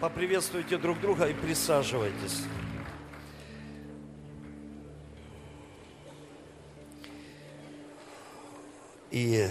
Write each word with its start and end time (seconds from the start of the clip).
Поприветствуйте 0.00 0.76
друг 0.76 1.00
друга 1.00 1.26
и 1.26 1.32
присаживайтесь. 1.32 2.42
И 9.10 9.48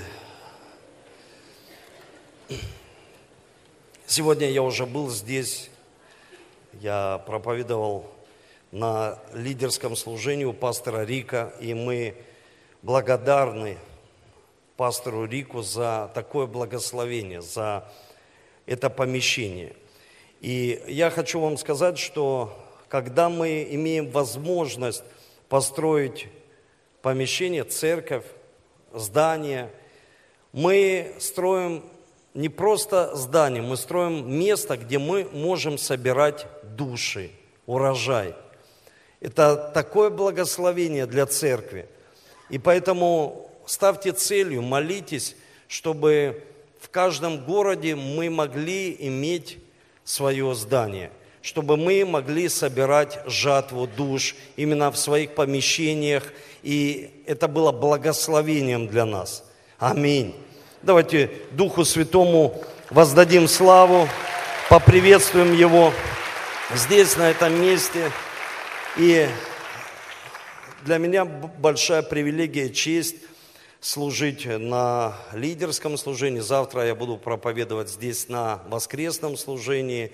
сегодня 4.05 4.51
я 4.51 4.61
уже 4.61 4.85
был 4.85 5.09
здесь, 5.09 5.71
я 6.73 7.23
проповедовал 7.25 8.05
на 8.71 9.17
лидерском 9.33 9.95
служении 9.95 10.45
у 10.45 10.53
пастора 10.53 11.05
Рика, 11.05 11.55
и 11.59 11.73
мы 11.73 12.15
благодарны 12.83 13.79
пастору 14.77 15.25
Рику 15.25 15.63
за 15.63 16.11
такое 16.13 16.45
благословение, 16.45 17.41
за 17.41 17.91
это 18.67 18.91
помещение. 18.91 19.75
И 20.45 20.79
я 20.85 21.09
хочу 21.09 21.39
вам 21.39 21.57
сказать, 21.57 21.97
что 21.97 22.55
когда 22.87 23.29
мы 23.29 23.67
имеем 23.71 24.11
возможность 24.11 25.03
построить 25.49 26.27
помещение, 27.01 27.63
церковь, 27.63 28.25
здание, 28.93 29.71
мы 30.51 31.15
строим 31.17 31.83
не 32.35 32.49
просто 32.49 33.15
здание, 33.15 33.63
мы 33.63 33.75
строим 33.75 34.31
место, 34.31 34.77
где 34.77 34.99
мы 34.99 35.27
можем 35.33 35.79
собирать 35.79 36.45
души, 36.61 37.31
урожай. 37.65 38.35
Это 39.21 39.71
такое 39.73 40.11
благословение 40.11 41.07
для 41.07 41.25
церкви. 41.25 41.87
И 42.51 42.59
поэтому 42.59 43.49
ставьте 43.65 44.11
целью, 44.11 44.61
молитесь, 44.61 45.35
чтобы 45.67 46.43
в 46.79 46.89
каждом 46.89 47.43
городе 47.43 47.95
мы 47.95 48.29
могли 48.29 48.95
иметь 49.07 49.57
свое 50.05 50.53
здание, 50.55 51.11
чтобы 51.41 51.75
мы 51.75 52.05
могли 52.05 52.47
собирать 52.47 53.19
жатву 53.25 53.87
душ 53.87 54.35
именно 54.55 54.91
в 54.91 54.97
своих 54.97 55.35
помещениях, 55.35 56.31
и 56.63 57.11
это 57.25 57.47
было 57.47 57.71
благословением 57.71 58.87
для 58.87 59.05
нас. 59.05 59.43
Аминь. 59.79 60.35
Давайте 60.81 61.31
Духу 61.51 61.83
Святому 61.83 62.63
воздадим 62.91 63.47
славу, 63.47 64.07
поприветствуем 64.69 65.53
Его 65.53 65.91
здесь, 66.73 67.17
на 67.17 67.29
этом 67.29 67.59
месте. 67.59 68.11
И 68.97 69.27
для 70.83 70.99
меня 70.99 71.25
большая 71.25 72.03
привилегия, 72.03 72.69
честь 72.69 73.15
служить 73.85 74.47
на 74.47 75.15
лидерском 75.31 75.95
служении. 75.95 76.39
Завтра 76.39 76.87
я 76.87 76.95
буду 76.95 77.17
проповедовать 77.17 77.87
здесь 77.87 78.29
на 78.29 78.63
воскресном 78.67 79.37
служении. 79.37 80.11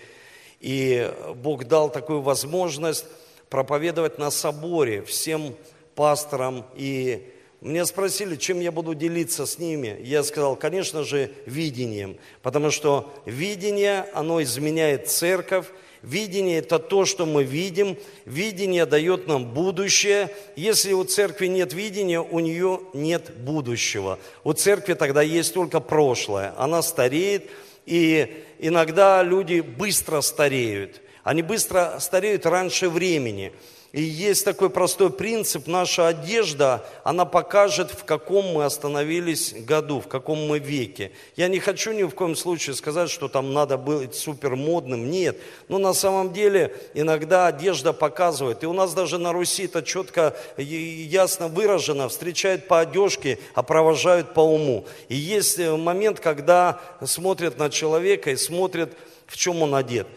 И 0.59 1.09
Бог 1.38 1.64
дал 1.64 1.89
такую 1.89 2.19
возможность 2.19 3.05
проповедовать 3.49 4.17
на 4.17 4.30
соборе 4.30 5.03
всем 5.03 5.55
пасторам. 5.95 6.66
И 6.75 7.31
мне 7.61 7.86
спросили, 7.86 8.36
чем 8.36 8.59
я 8.59 8.73
буду 8.73 8.94
делиться 8.94 9.45
с 9.45 9.58
ними. 9.58 9.97
Я 10.03 10.23
сказал, 10.23 10.58
конечно 10.58 11.05
же, 11.05 11.31
видением. 11.45 12.17
Потому 12.42 12.72
что 12.72 13.09
видение, 13.25 14.05
оно 14.14 14.44
изменяет 14.44 15.09
церковь, 15.09 15.67
Видение– 16.02 16.57
это 16.59 16.80
то, 16.80 17.05
что 17.05 17.25
мы 17.25 17.44
видим. 17.44 17.97
Видение 18.25 18.85
дает 18.85 19.27
нам 19.27 19.45
будущее. 19.45 20.30
Если 20.55 20.93
у 20.93 21.03
церкви 21.03 21.47
нет 21.47 21.73
видения, 21.73 22.19
у 22.19 22.39
нее 22.39 22.81
нет 22.93 23.31
будущего. 23.38 24.17
У 24.43 24.53
церкви 24.53 24.93
тогда 24.93 25.21
есть 25.21 25.53
только 25.53 25.80
прошлое. 25.80 26.53
Она 26.58 26.81
стареет, 26.81 27.49
и 27.85 28.43
иногда 28.59 29.21
люди 29.21 29.59
быстро 29.59 30.21
стареют. 30.21 31.02
Они 31.23 31.43
быстро 31.43 31.97
стареют 31.99 32.45
раньше 32.45 32.89
времени– 32.89 33.52
и 33.92 34.02
есть 34.02 34.45
такой 34.45 34.70
простой 34.70 35.11
принцип, 35.11 35.67
наша 35.67 36.08
одежда, 36.08 36.86
она 37.03 37.25
покажет, 37.25 37.92
в 37.92 38.05
каком 38.05 38.54
мы 38.54 38.64
остановились 38.64 39.54
году, 39.54 39.99
в 39.99 40.08
каком 40.08 40.48
мы 40.48 40.60
веке. 40.60 41.11
Я 41.36 41.49
не 41.49 41.60
хочу 41.60 41.92
ни 41.92 42.04
в 42.04 42.11
коем 42.11 42.38
случае 42.38 42.73
сказать, 42.76 43.10
что 43.10 43.27
там 43.27 43.54
надо 43.54 43.77
быть 43.77 44.15
супер 44.15 44.55
модным, 44.55 45.11
нет. 45.11 45.38
Но 45.67 45.77
на 45.77 45.93
самом 45.93 46.32
деле 46.32 46.73
иногда 46.93 47.48
одежда 47.48 47.92
показывает. 47.92 48.64
И 48.64 48.65
у 48.65 48.71
нас 48.71 48.93
даже 48.93 49.17
на 49.17 49.33
Руси 49.33 49.65
это 49.65 49.83
четко, 49.83 50.38
ясно 50.55 51.49
выражено, 51.49 52.08
встречают 52.08 52.70
по 52.70 52.80
одежке, 52.80 53.39
а 53.55 53.61
провожают 53.61 54.33
по 54.33 54.39
уму. 54.39 54.86
И 55.10 55.17
есть 55.17 55.60
э, 55.60 55.76
момент, 55.76 56.21
когда 56.21 56.80
смотрят 57.04 57.58
на 57.58 57.70
человека 57.70 58.32
и 58.32 58.38
смотрят, 58.38 58.94
в 59.27 59.36
чем 59.36 59.61
он 59.61 59.76
одет 59.76 60.08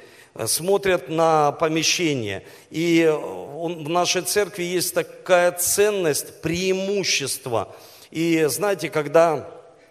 смотрят 0.47 1.09
на 1.09 1.53
помещение. 1.53 2.45
И 2.71 3.09
в 3.11 3.89
нашей 3.89 4.23
церкви 4.23 4.65
есть 4.65 4.95
такая 4.95 5.53
ценность, 5.53 6.41
преимущество. 6.41 7.75
И 8.11 8.45
знаете, 8.49 8.91
когда 8.91 9.49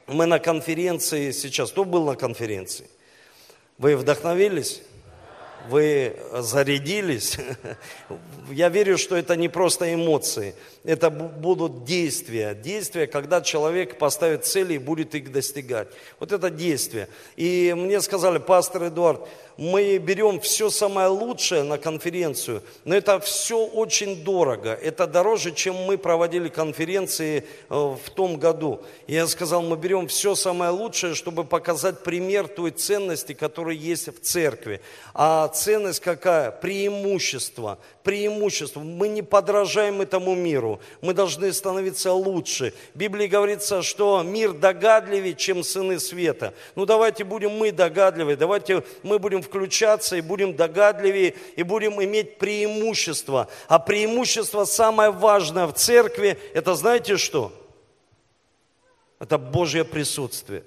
мы 0.07 0.25
на 0.25 0.39
конференции 0.39 1.31
сейчас, 1.31 1.71
кто 1.71 1.85
был 1.85 2.05
на 2.05 2.15
конференции? 2.15 2.87
Вы 3.77 3.95
вдохновились? 3.95 4.81
Вы 5.69 6.17
зарядились? 6.33 7.37
Я 8.51 8.67
верю, 8.67 8.97
что 8.97 9.15
это 9.15 9.37
не 9.37 9.47
просто 9.47 9.93
эмоции, 9.93 10.55
это 10.83 11.09
будут 11.09 11.85
действия. 11.85 12.53
Действия, 12.53 13.07
когда 13.07 13.41
человек 13.41 13.97
поставит 13.97 14.45
цели 14.45 14.73
и 14.73 14.77
будет 14.77 15.15
их 15.15 15.31
достигать. 15.31 15.87
Вот 16.19 16.33
это 16.33 16.49
действие. 16.49 17.07
И 17.37 17.73
мне 17.77 18.01
сказали, 18.01 18.39
пастор 18.39 18.87
Эдуард, 18.87 19.27
мы 19.57 19.97
берем 19.97 20.39
все 20.39 20.69
самое 20.69 21.07
лучшее 21.07 21.63
на 21.63 21.77
конференцию, 21.77 22.63
но 22.85 22.95
это 22.95 23.19
все 23.19 23.63
очень 23.65 24.23
дорого. 24.23 24.73
Это 24.73 25.05
дороже, 25.05 25.51
чем 25.51 25.75
мы 25.75 25.97
проводили 25.97 26.49
конференции 26.49 27.45
э, 27.69 27.73
в 27.73 28.09
том 28.11 28.37
году. 28.37 28.81
И 29.07 29.13
я 29.13 29.27
сказал, 29.27 29.61
мы 29.61 29.77
берем 29.77 30.07
все 30.07 30.35
самое 30.35 30.71
лучшее, 30.71 31.13
чтобы 31.13 31.43
показать 31.43 32.03
пример 32.03 32.47
той 32.47 32.71
ценности, 32.71 33.33
которая 33.33 33.75
есть 33.75 34.07
в 34.07 34.19
церкви. 34.21 34.81
А 35.13 35.47
ценность 35.49 35.99
какая? 35.99 36.51
Преимущество. 36.51 37.77
Преимущество. 38.03 38.79
Мы 38.79 39.07
не 39.07 39.21
подражаем 39.21 40.01
этому 40.01 40.35
миру. 40.35 40.79
Мы 41.01 41.13
должны 41.13 41.53
становиться 41.53 42.11
лучше. 42.11 42.73
В 42.93 42.97
Библии 42.97 43.27
говорится, 43.27 43.81
что 43.81 44.23
мир 44.23 44.53
догадливее, 44.53 45.35
чем 45.35 45.63
сыны 45.63 45.99
света. 45.99 46.53
Ну 46.75 46.85
давайте 46.85 47.23
будем 47.23 47.51
мы 47.51 47.71
догадливые, 47.71 48.35
давайте 48.35 48.83
мы 49.03 49.19
будем 49.19 49.42
включаться 49.43 50.15
и 50.15 50.21
будем 50.21 50.55
догадливее, 50.55 51.35
и 51.55 51.63
будем 51.63 52.01
иметь 52.03 52.39
преимущество. 52.39 53.47
А 53.67 53.77
преимущество 53.77 54.65
самое 54.65 55.11
важное 55.11 55.67
в 55.67 55.73
церкви, 55.73 56.39
это 56.53 56.73
знаете 56.73 57.17
что? 57.17 57.53
Это 59.19 59.37
Божье 59.37 59.83
присутствие. 59.83 60.63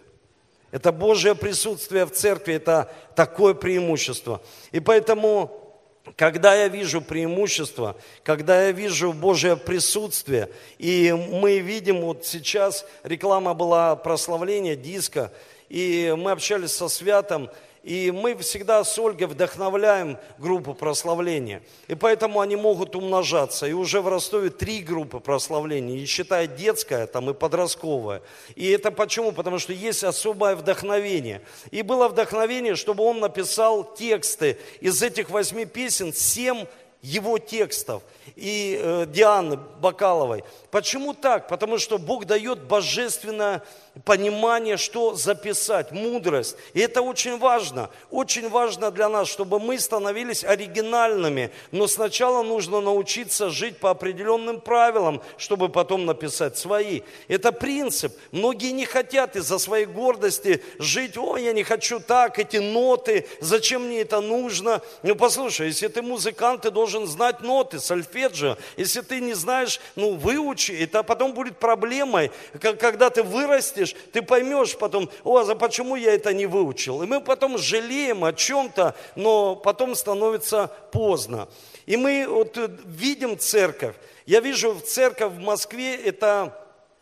Это 0.71 0.93
Божье 0.93 1.35
присутствие 1.35 2.05
в 2.05 2.13
церкви, 2.13 2.55
это 2.55 2.93
такое 3.15 3.55
преимущество. 3.55 4.41
И 4.73 4.81
поэтому 4.81 5.67
когда 6.15 6.55
я 6.55 6.69
вижу 6.69 7.01
преимущество, 7.01 7.97
когда 8.23 8.67
я 8.67 8.73
вижу 8.73 9.13
Божье 9.13 9.57
присутствие, 9.57 10.51
и 10.79 11.13
мы 11.13 11.59
видим, 11.59 12.03
вот 12.03 12.25
сейчас 12.25 12.87
реклама 13.03 13.55
была 13.55 13.97
прославления 13.97 14.77
диска, 14.77 15.33
и 15.69 16.15
мы 16.17 16.31
общались 16.31 16.73
со 16.73 16.89
Святом, 16.89 17.51
и 17.87 18.11
мы 18.11 18.35
всегда 18.39 18.83
с 18.83 18.99
Ольгой 18.99 19.29
вдохновляем 19.29 20.19
группу 20.39 20.75
прославления. 20.75 21.63
И 21.87 21.95
поэтому 21.95 22.41
они 22.41 22.57
могут 22.57 22.97
умножаться. 22.97 23.69
И 23.69 23.73
уже 23.73 24.01
в 24.01 24.09
Ростове 24.09 24.51
три 24.51 24.81
группы 24.81 25.21
прославления, 25.21 25.95
не 25.95 26.05
считая 26.05 26.49
детская 26.49 27.07
там, 27.07 27.31
и 27.31 27.33
подростковая. 27.33 28.23
И 28.57 28.69
это 28.71 28.91
почему? 28.91 29.31
Потому 29.31 29.61
что 29.61 29.73
есть 29.73 30.03
особое 30.03 30.57
вдохновение. 30.57 31.43
И 31.71 31.83
было 31.83 32.09
вдохновение, 32.09 32.75
чтобы 32.75 33.05
он 33.05 33.21
написал 33.21 33.85
тексты. 33.95 34.59
Из 34.81 35.01
этих 35.01 35.31
восьми 35.31 35.65
песен 35.65 36.13
семь 36.13 36.66
его 37.03 37.39
текстов 37.39 38.03
и 38.34 38.81
э, 38.83 39.07
Дианы 39.07 39.59
Бакаловой. 39.81 40.43
Почему 40.77 41.15
так? 41.15 41.49
Потому 41.49 41.78
что 41.78 41.97
Бог 41.97 42.27
дает 42.27 42.65
божественное 42.65 43.63
понимание, 44.05 44.77
что 44.77 45.15
записать, 45.15 45.91
мудрость. 45.91 46.55
И 46.75 46.81
это 46.81 47.01
очень 47.01 47.39
важно. 47.39 47.89
Очень 48.11 48.51
важно 48.51 48.91
для 48.91 49.09
нас, 49.09 49.27
чтобы 49.27 49.59
мы 49.59 49.78
становились 49.78 50.45
оригинальными. 50.45 51.51
Но 51.73 51.87
сначала 51.87 52.43
нужно 52.43 52.83
научиться 52.83 53.49
жить 53.49 53.78
по 53.78 53.89
определенным 53.89 54.61
правилам, 54.61 55.23
чтобы 55.39 55.71
потом 55.71 56.05
написать 56.05 56.59
свои. 56.59 57.01
Это 57.27 57.53
принцип. 57.53 58.13
Многие 58.31 58.72
не 58.72 58.84
хотят 58.84 59.34
из-за 59.34 59.59
своей 59.59 59.87
гордости 59.87 60.63
жить, 60.79 61.17
ой, 61.17 61.45
я 61.45 61.55
не 61.55 61.63
хочу 61.63 62.01
так, 62.01 62.39
эти 62.39 62.59
ноты, 62.59 63.27
зачем 63.41 63.87
мне 63.87 64.03
это 64.03 64.21
нужно? 64.21 64.83
Ну, 65.03 65.17
послушай, 65.17 65.69
если 65.69 65.89
ты 65.89 66.03
музыкант, 66.03 66.63
ты 66.63 66.71
должен 66.71 67.07
знать 67.07 67.41
ноты, 67.41 67.81
сольфеджио. 67.81 68.59
Если 68.77 69.01
ты 69.01 69.22
не 69.22 69.33
знаешь, 69.33 69.81
ну, 69.95 70.17
выучи 70.17 70.66
выучи, 70.66 70.83
это 70.83 71.03
потом 71.03 71.33
будет 71.33 71.59
проблемой. 71.59 72.30
Когда 72.60 73.10
ты 73.10 73.22
вырастешь, 73.22 73.95
ты 74.13 74.22
поймешь 74.22 74.77
потом, 74.77 75.10
о, 75.24 75.39
а 75.39 75.54
почему 75.54 75.97
я 75.97 76.15
это 76.15 76.33
не 76.33 76.47
выучил? 76.47 77.03
И 77.03 77.07
мы 77.07 77.21
потом 77.21 77.59
жалеем 77.59 78.24
о 78.24 78.33
чем-то, 78.33 78.95
но 79.15 79.57
потом 79.57 79.95
становится 79.95 80.68
поздно. 80.92 81.48
И 81.86 81.97
мы 81.97 82.27
вот 82.28 82.57
видим 82.84 83.39
церковь. 83.39 83.95
Я 84.27 84.41
вижу 84.41 84.78
церковь 84.80 85.33
в 85.33 85.39
Москве, 85.39 85.95
это, 85.95 86.57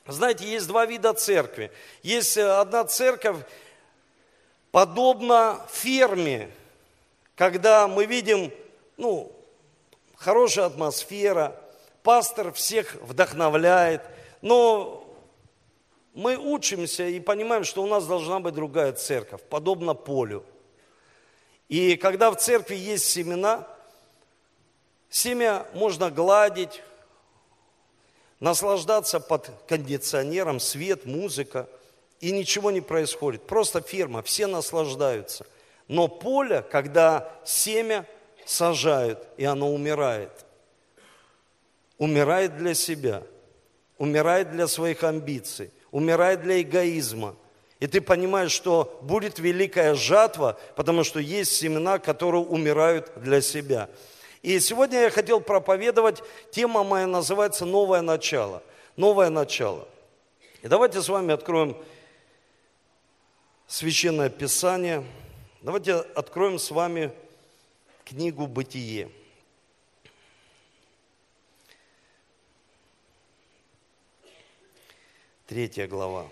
знаете, 0.07 0.45
есть 0.45 0.67
два 0.67 0.87
вида 0.87 1.15
церкви. 1.15 1.71
Есть 2.03 2.37
одна 2.37 2.85
церковь, 2.85 3.37
подобно 4.71 5.61
ферме, 5.73 6.51
когда 7.35 7.89
мы 7.89 8.05
видим, 8.05 8.53
ну, 8.97 9.33
хорошая 10.17 10.67
атмосфера, 10.67 11.59
пастор 12.05 12.53
всех 12.53 12.95
вдохновляет, 12.97 14.03
но 14.43 15.01
мы 16.13 16.37
учимся 16.37 17.09
и 17.09 17.19
понимаем, 17.19 17.65
что 17.65 17.83
у 17.83 17.87
нас 17.87 18.07
должна 18.07 18.39
быть 18.39 18.55
другая 18.55 18.93
церковь, 18.93 19.41
подобно 19.49 19.95
полю. 19.95 20.45
И 21.69 21.97
когда 21.97 22.31
в 22.31 22.37
церкви 22.37 22.77
есть 22.77 23.07
семена, 23.07 23.67
семя 25.09 25.67
можно 25.73 26.11
гладить, 26.11 26.83
наслаждаться 28.39 29.19
под 29.19 29.51
кондиционером, 29.67 30.61
свет, 30.61 31.07
музыка, 31.07 31.69
и 32.21 32.33
ничего 32.33 32.71
не 32.71 32.83
происходит. 32.83 33.47
Просто 33.47 33.81
фирма, 33.81 34.23
все 34.23 34.47
наслаждаются. 34.47 35.47
Но 35.89 36.09
поле, 36.09 36.63
когда 36.71 37.33
семя 37.45 38.07
сажают, 38.45 39.27
и 39.39 39.45
оно 39.45 39.73
умирает, 39.73 40.44
умирает 42.05 42.59
для 42.59 42.75
себя, 42.75 43.23
умирает 43.97 44.53
для 44.53 44.69
своих 44.69 45.03
амбиций, 45.03 45.71
умирает 45.91 46.43
для 46.43 46.61
эгоизма. 46.61 47.35
И 47.81 47.87
ты 47.87 48.03
понимаешь, 48.03 48.53
что 48.53 48.99
будет 49.01 49.39
великая 49.39 49.95
жатва, 49.95 50.59
потому 50.77 51.03
что 51.03 51.19
есть 51.19 51.53
семена, 51.57 51.99
которые 51.99 52.43
умирают 52.43 53.11
для 53.17 53.41
себя. 53.41 53.89
И 54.43 54.61
сегодня 54.61 55.01
я 55.01 55.11
хотел 55.11 55.41
проповедовать, 55.41 56.23
тема 56.51 56.85
моя 56.85 57.07
называется 57.07 57.65
«Новое 57.65 58.03
начало». 58.03 58.63
Новое 58.97 59.31
начало. 59.31 59.89
И 60.63 60.69
давайте 60.69 61.01
с 61.01 61.09
вами 61.09 61.33
откроем 61.33 61.75
Священное 63.67 64.29
Писание. 64.29 65.03
Давайте 65.63 65.95
откроем 65.95 66.59
с 66.59 66.71
вами 66.71 67.13
книгу 68.05 68.47
«Бытие». 68.47 69.11
Третья 75.55 75.87
глава. 75.87 76.27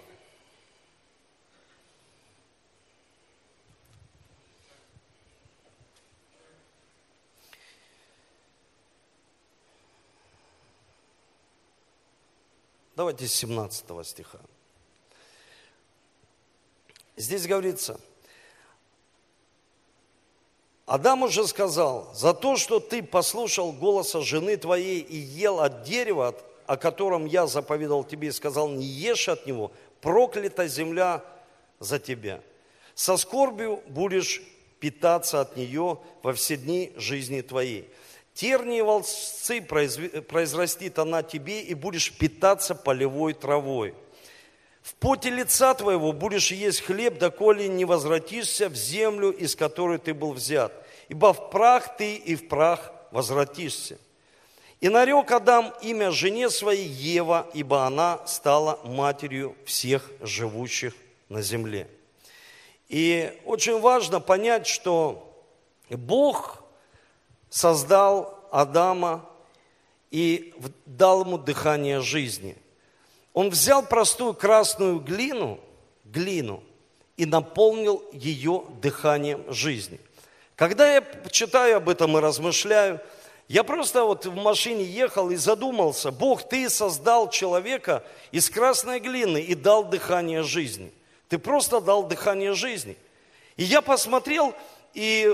Давайте 12.97 13.29
с 13.29 13.35
17 13.35 14.05
стиха. 14.05 14.41
Здесь 17.17 17.47
говорится, 17.47 18.01
Адам 20.87 21.23
уже 21.23 21.47
сказал, 21.47 22.13
за 22.13 22.35
то, 22.35 22.57
что 22.57 22.81
ты 22.81 23.05
послушал 23.05 23.71
голоса 23.71 24.21
жены 24.21 24.57
твоей 24.57 24.99
и 24.99 25.17
ел 25.17 25.61
от 25.61 25.85
дерева, 25.85 26.35
о 26.67 26.76
котором 26.76 27.26
я 27.26 27.47
заповедал 27.47 28.05
тебе 28.05 28.29
и 28.29 28.32
сказал, 28.32 28.69
не 28.69 28.87
ешь 28.87 29.29
от 29.29 29.47
него, 29.47 29.73
проклята 30.00 30.67
земля 30.67 31.25
за 31.79 31.99
тебя. 31.99 32.41
Со 32.94 33.17
скорбью 33.17 33.82
будешь 33.88 34.43
питаться 34.81 35.41
от 35.41 35.56
нее 35.56 35.99
во 36.23 36.32
все 36.32 36.56
дни 36.56 36.93
жизни 36.97 37.41
твоей. 37.41 37.88
Тернии 38.35 38.81
волцы 38.81 39.61
произрастит 39.62 40.99
она 40.99 41.23
тебе, 41.23 41.62
и 41.62 41.75
будешь 41.75 42.12
питаться 42.12 42.75
полевой 42.75 43.35
травой. 43.35 43.94
В 44.82 44.94
поте 44.94 45.31
лица 45.31 45.75
твоего 45.75 46.12
будешь 46.12 46.50
есть 46.50 46.81
хлеб, 46.81 47.19
доколе 47.19 47.69
не 47.69 47.85
возвратишься 47.85 48.69
в 48.69 48.75
землю, 48.75 49.31
из 49.31 49.55
которой 49.55 49.99
ты 49.99 50.12
был 50.12 50.32
взят. 50.32 50.73
Ибо 51.09 51.32
в 51.32 51.50
прах 51.50 51.97
ты 51.97 52.17
и 52.17 52.35
в 52.35 52.49
прах 52.49 52.93
возвратишься. 53.12 53.99
И 54.82 54.88
нарек 54.88 55.31
Адам 55.31 55.73
имя 55.81 56.11
жене 56.11 56.50
своей 56.50 56.88
Ева, 56.88 57.46
ибо 57.55 57.87
она 57.87 58.26
стала 58.26 58.81
матерью 58.82 59.55
всех 59.64 60.11
живущих 60.20 60.93
на 61.29 61.40
земле. 61.40 61.87
И 62.88 63.32
очень 63.44 63.79
важно 63.79 64.19
понять, 64.19 64.67
что 64.67 65.40
Бог 65.88 66.64
создал 67.49 68.49
Адама 68.50 69.25
и 70.11 70.52
дал 70.85 71.25
ему 71.25 71.38
дыхание 71.38 72.00
жизни. 72.00 72.56
Он 73.35 73.50
взял 73.50 73.85
простую 73.85 74.35
красную 74.35 74.99
глину, 74.99 75.61
глину 76.05 76.61
и 77.17 77.25
наполнил 77.25 78.02
ее 78.12 78.64
дыханием 78.82 79.44
жизни. 79.52 80.00
Когда 80.56 80.93
я 80.93 81.05
читаю 81.31 81.76
об 81.76 81.88
этом 81.88 82.19
и 82.19 82.20
размышляю, 82.20 83.00
я 83.49 83.65
просто 83.65 84.05
вот 84.05 84.27
в 84.27 84.35
машине 84.35 84.85
ехал 84.85 85.31
и 85.31 85.37
задумался, 85.37 86.11
Бог, 86.11 86.49
ты 86.49 86.69
создал 86.71 87.29
человека 87.31 88.05
из 88.31 88.49
красной 88.49 89.00
глины 89.00 89.43
и 89.43 89.55
дал 89.55 89.85
дыхание 89.85 90.43
жизни. 90.43 90.93
Ты 91.29 91.39
просто 91.39 91.81
дал 91.81 92.05
дыхание 92.05 92.55
жизни. 92.55 92.97
И 93.56 93.65
я 93.65 93.83
посмотрел, 93.83 94.55
и 94.94 95.29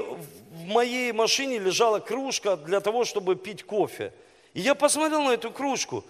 в 0.50 0.64
моей 0.66 1.12
машине 1.12 1.58
лежала 1.58 2.00
кружка 2.00 2.56
для 2.56 2.80
того, 2.80 3.04
чтобы 3.04 3.36
пить 3.36 3.64
кофе. 3.64 4.12
И 4.54 4.60
я 4.60 4.74
посмотрел 4.74 5.22
на 5.22 5.32
эту 5.32 5.50
кружку 5.50 6.04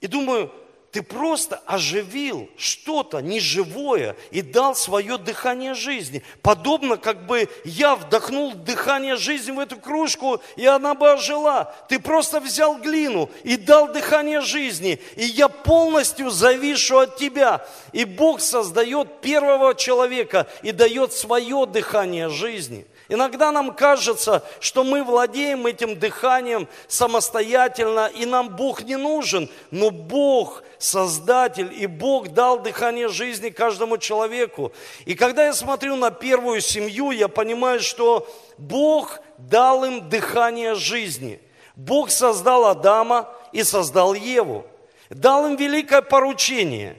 и 0.00 0.06
думаю, 0.06 0.52
ты 0.92 1.02
просто 1.02 1.62
оживил 1.66 2.48
что-то 2.56 3.20
неживое 3.20 4.16
и 4.32 4.42
дал 4.42 4.74
свое 4.74 5.18
дыхание 5.18 5.74
жизни. 5.74 6.22
Подобно, 6.42 6.96
как 6.96 7.26
бы 7.26 7.48
я 7.64 7.94
вдохнул 7.94 8.54
дыхание 8.54 9.16
жизни 9.16 9.52
в 9.52 9.60
эту 9.60 9.76
кружку, 9.76 10.40
и 10.56 10.66
она 10.66 10.94
бы 10.94 11.12
ожила. 11.12 11.72
Ты 11.88 12.00
просто 12.00 12.40
взял 12.40 12.76
глину 12.78 13.30
и 13.44 13.56
дал 13.56 13.92
дыхание 13.92 14.40
жизни, 14.40 15.00
и 15.14 15.24
я 15.24 15.48
полностью 15.48 16.30
завишу 16.30 16.98
от 16.98 17.16
тебя. 17.16 17.64
И 17.92 18.04
Бог 18.04 18.40
создает 18.40 19.20
первого 19.20 19.76
человека 19.76 20.48
и 20.62 20.72
дает 20.72 21.12
свое 21.12 21.66
дыхание 21.66 22.28
жизни. 22.30 22.86
Иногда 23.10 23.50
нам 23.50 23.74
кажется, 23.74 24.44
что 24.60 24.84
мы 24.84 25.02
владеем 25.02 25.66
этим 25.66 25.98
дыханием 25.98 26.68
самостоятельно, 26.86 28.06
и 28.06 28.24
нам 28.24 28.50
Бог 28.50 28.82
не 28.82 28.94
нужен. 28.94 29.50
Но 29.72 29.90
Бог 29.90 30.62
Создатель, 30.78 31.74
и 31.76 31.86
Бог 31.86 32.28
дал 32.28 32.60
дыхание 32.60 33.08
жизни 33.08 33.50
каждому 33.50 33.98
человеку. 33.98 34.72
И 35.06 35.16
когда 35.16 35.44
я 35.46 35.52
смотрю 35.52 35.96
на 35.96 36.12
первую 36.12 36.60
семью, 36.60 37.10
я 37.10 37.26
понимаю, 37.26 37.80
что 37.80 38.28
Бог 38.58 39.18
дал 39.38 39.84
им 39.84 40.08
дыхание 40.08 40.76
жизни. 40.76 41.40
Бог 41.74 42.12
создал 42.12 42.66
Адама 42.66 43.28
и 43.50 43.64
создал 43.64 44.14
Еву. 44.14 44.64
Дал 45.10 45.46
им 45.48 45.56
великое 45.56 46.02
поручение. 46.02 46.96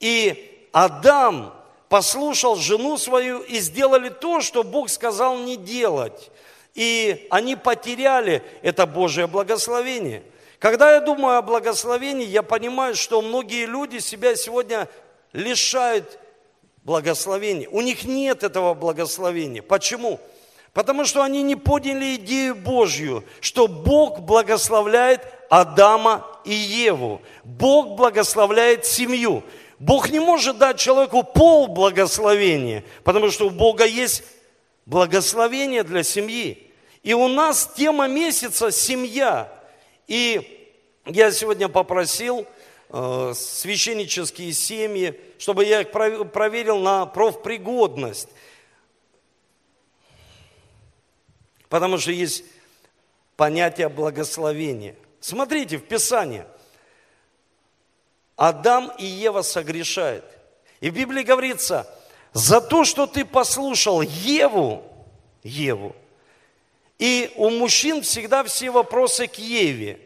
И 0.00 0.66
Адам 0.72 1.52
послушал 1.92 2.56
жену 2.56 2.96
свою 2.96 3.40
и 3.40 3.58
сделали 3.58 4.08
то, 4.08 4.40
что 4.40 4.64
Бог 4.64 4.88
сказал 4.88 5.36
не 5.36 5.58
делать. 5.58 6.30
И 6.72 7.26
они 7.28 7.54
потеряли 7.54 8.42
это 8.62 8.86
Божье 8.86 9.26
благословение. 9.26 10.22
Когда 10.58 10.94
я 10.94 11.00
думаю 11.02 11.36
о 11.36 11.42
благословении, 11.42 12.24
я 12.24 12.42
понимаю, 12.42 12.94
что 12.94 13.20
многие 13.20 13.66
люди 13.66 13.98
себя 13.98 14.34
сегодня 14.36 14.88
лишают 15.34 16.18
благословения. 16.82 17.68
У 17.68 17.82
них 17.82 18.04
нет 18.04 18.42
этого 18.42 18.72
благословения. 18.72 19.60
Почему? 19.60 20.18
Потому 20.72 21.04
что 21.04 21.22
они 21.22 21.42
не 21.42 21.56
поняли 21.56 22.14
идею 22.14 22.54
Божью, 22.54 23.22
что 23.42 23.68
Бог 23.68 24.20
благословляет 24.20 25.20
Адама 25.50 26.26
и 26.46 26.54
Еву. 26.54 27.20
Бог 27.44 27.96
благословляет 27.96 28.86
семью. 28.86 29.42
Бог 29.82 30.10
не 30.10 30.20
может 30.20 30.58
дать 30.58 30.78
человеку 30.78 31.24
пол 31.24 31.66
благословения, 31.66 32.84
потому 33.02 33.32
что 33.32 33.48
у 33.48 33.50
Бога 33.50 33.84
есть 33.84 34.22
благословение 34.86 35.82
для 35.82 36.04
семьи. 36.04 36.70
И 37.02 37.14
у 37.14 37.26
нас 37.26 37.68
тема 37.76 38.06
месяца– 38.06 38.70
семья. 38.70 39.52
И 40.06 40.70
я 41.04 41.32
сегодня 41.32 41.68
попросил 41.68 42.46
э, 42.90 43.32
священнические 43.34 44.52
семьи, 44.52 45.20
чтобы 45.36 45.64
я 45.64 45.80
их 45.80 45.90
проверил 45.90 46.78
на 46.78 47.04
профпригодность. 47.04 48.28
Потому 51.68 51.98
что 51.98 52.12
есть 52.12 52.44
понятие 53.34 53.88
благословения. 53.88 54.94
Смотрите 55.18 55.78
в 55.78 55.82
Писании– 55.82 56.44
Адам 58.42 58.90
и 58.98 59.06
Ева 59.06 59.42
согрешают. 59.42 60.24
И 60.80 60.90
в 60.90 60.94
Библии 60.94 61.22
говорится, 61.22 61.86
за 62.32 62.60
то, 62.60 62.84
что 62.84 63.06
ты 63.06 63.24
послушал 63.24 64.02
Еву, 64.02 64.82
Еву, 65.44 65.94
и 66.98 67.30
у 67.36 67.50
мужчин 67.50 68.02
всегда 68.02 68.42
все 68.42 68.72
вопросы 68.72 69.28
к 69.28 69.36
Еве. 69.36 70.00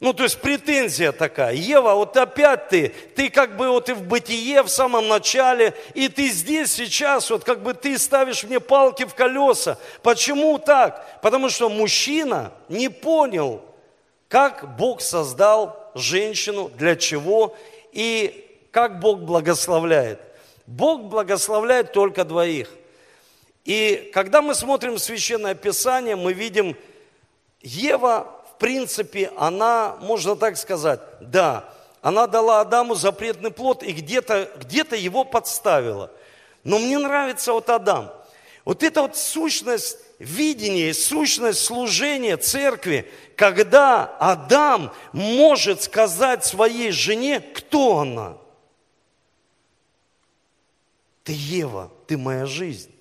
Ну, 0.00 0.12
то 0.12 0.24
есть 0.24 0.40
претензия 0.40 1.12
такая. 1.12 1.54
Ева, 1.54 1.94
вот 1.94 2.16
опять 2.16 2.70
ты, 2.70 2.88
ты 3.14 3.30
как 3.30 3.56
бы 3.56 3.68
вот 3.68 3.88
и 3.88 3.92
в 3.92 4.02
бытие 4.02 4.64
в 4.64 4.68
самом 4.68 5.06
начале, 5.06 5.72
и 5.94 6.08
ты 6.08 6.28
здесь 6.30 6.72
сейчас, 6.72 7.30
вот 7.30 7.44
как 7.44 7.62
бы 7.62 7.74
ты 7.74 7.96
ставишь 7.98 8.42
мне 8.42 8.58
палки 8.58 9.04
в 9.04 9.14
колеса. 9.14 9.78
Почему 10.02 10.58
так? 10.58 11.20
Потому 11.22 11.48
что 11.48 11.68
мужчина 11.68 12.52
не 12.68 12.88
понял, 12.88 13.62
как 14.26 14.76
Бог 14.76 15.00
создал 15.02 15.79
женщину, 15.94 16.70
для 16.76 16.96
чего 16.96 17.56
и 17.92 18.46
как 18.70 19.00
Бог 19.00 19.20
благословляет. 19.20 20.20
Бог 20.66 21.04
благословляет 21.04 21.92
только 21.92 22.24
двоих. 22.24 22.70
И 23.64 24.10
когда 24.14 24.42
мы 24.42 24.54
смотрим 24.54 24.98
Священное 24.98 25.54
Писание, 25.54 26.16
мы 26.16 26.32
видим, 26.32 26.76
Ева 27.60 28.40
принципе, 28.60 29.32
она, 29.36 29.96
можно 30.02 30.36
так 30.36 30.56
сказать, 30.56 31.00
да, 31.20 31.64
она 32.02 32.26
дала 32.28 32.60
Адаму 32.60 32.94
запретный 32.94 33.50
плод 33.50 33.82
и 33.82 33.92
где-то 33.92 34.50
где 34.60 34.84
его 34.96 35.24
подставила. 35.24 36.10
Но 36.62 36.78
мне 36.78 36.98
нравится 36.98 37.52
вот 37.52 37.68
Адам. 37.70 38.12
Вот 38.70 38.84
эта 38.84 39.02
вот 39.02 39.16
сущность 39.16 39.98
видения, 40.20 40.94
сущность 40.94 41.58
служения 41.58 42.36
церкви, 42.36 43.10
когда 43.34 44.04
Адам 44.20 44.94
может 45.12 45.82
сказать 45.82 46.44
своей 46.44 46.92
жене, 46.92 47.40
кто 47.40 47.98
она. 47.98 48.38
Ты 51.24 51.32
Ева, 51.32 51.90
ты 52.06 52.16
моя 52.16 52.46
жизнь. 52.46 52.94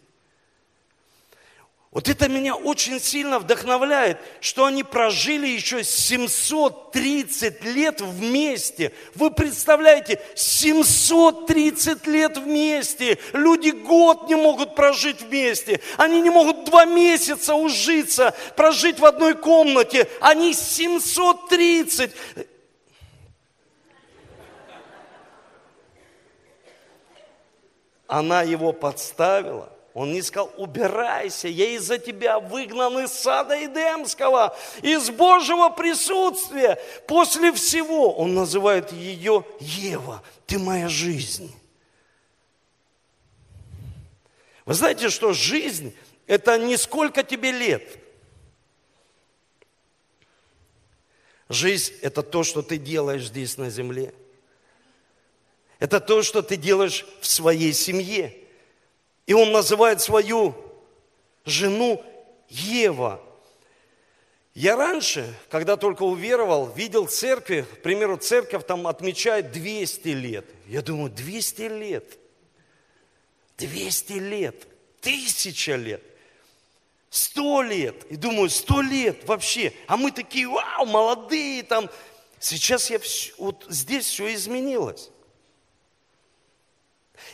Вот 1.91 2.07
это 2.07 2.29
меня 2.29 2.53
очень 2.53 2.99
сильно 2.99 3.39
вдохновляет, 3.39 4.19
что 4.41 4.65
они 4.65 4.83
прожили 4.83 5.47
еще 5.47 5.83
730 5.83 7.63
лет 7.63 7.99
вместе. 8.01 8.93
Вы 9.15 9.31
представляете, 9.31 10.21
730 10.35 12.05
лет 12.05 12.37
вместе. 12.37 13.17
Люди 13.33 13.69
год 13.69 14.29
не 14.29 14.35
могут 14.35 14.75
прожить 14.75 15.23
вместе. 15.23 15.81
Они 15.97 16.21
не 16.21 16.29
могут 16.29 16.65
два 16.65 16.85
месяца 16.85 17.55
ужиться, 17.55 18.35
прожить 18.55 18.99
в 18.99 19.05
одной 19.05 19.33
комнате. 19.33 20.07
Они 20.21 20.53
730. 20.53 22.11
Она 28.05 28.43
его 28.43 28.73
подставила– 28.73 29.73
он 29.93 30.13
не 30.13 30.21
сказал, 30.21 30.53
убирайся, 30.57 31.47
я 31.47 31.69
из-за 31.75 31.97
тебя 31.97 32.39
выгнан 32.39 32.99
из 32.99 33.11
сада 33.11 33.65
Эдемского, 33.65 34.55
из 34.81 35.09
Божьего 35.09 35.69
присутствия. 35.69 36.79
После 37.07 37.51
всего 37.51 38.13
он 38.13 38.35
называет 38.35 38.91
ее 38.91 39.45
Ева, 39.59 40.23
ты 40.45 40.59
моя 40.59 40.87
жизнь. 40.87 41.53
Вы 44.65 44.73
знаете, 44.75 45.09
что 45.09 45.33
жизнь– 45.33 45.95
это 46.27 46.59
не 46.59 46.77
сколько 46.77 47.23
тебе 47.23 47.51
лет. 47.51 47.97
Жизнь– 51.49 51.95
это 52.03 52.21
то, 52.21 52.43
что 52.43 52.61
ты 52.61 52.77
делаешь 52.77 53.27
здесь 53.29 53.57
на 53.57 53.71
земле. 53.71 54.13
Это 55.79 55.99
то, 55.99 56.21
что 56.21 56.43
ты 56.43 56.55
делаешь 56.55 57.07
в 57.21 57.25
своей 57.25 57.73
семье. 57.73 58.37
И 59.29 59.33
он 59.33 59.51
называет 59.51 60.01
свою 60.01 60.55
жену 61.45 62.03
Ева. 62.49 63.21
Я 64.55 64.75
раньше, 64.75 65.31
когда 65.51 65.77
только 65.77 66.01
уверовал, 66.01 66.73
видел 66.73 67.05
церкви, 67.05 67.61
к 67.61 67.83
примеру, 67.83 68.17
церковь 68.17 68.65
там 68.65 68.87
отмечает 68.87 69.51
200 69.51 70.07
лет. 70.07 70.45
Я 70.65 70.81
думаю, 70.81 71.11
200 71.11 71.61
лет, 71.61 72.17
200 73.59 74.13
лет, 74.13 74.67
тысяча 74.99 75.75
лет, 75.75 76.01
100 77.11 77.61
лет. 77.61 78.05
И 78.05 78.15
думаю, 78.15 78.49
100 78.49 78.81
лет 78.81 79.27
вообще. 79.27 79.73
А 79.85 79.95
мы 79.95 80.11
такие, 80.11 80.47
вау, 80.47 80.87
молодые 80.87 81.61
там. 81.61 81.87
Сейчас 82.39 82.89
я, 82.89 82.99
вот 83.37 83.63
здесь 83.69 84.07
все 84.07 84.33
изменилось. 84.33 85.11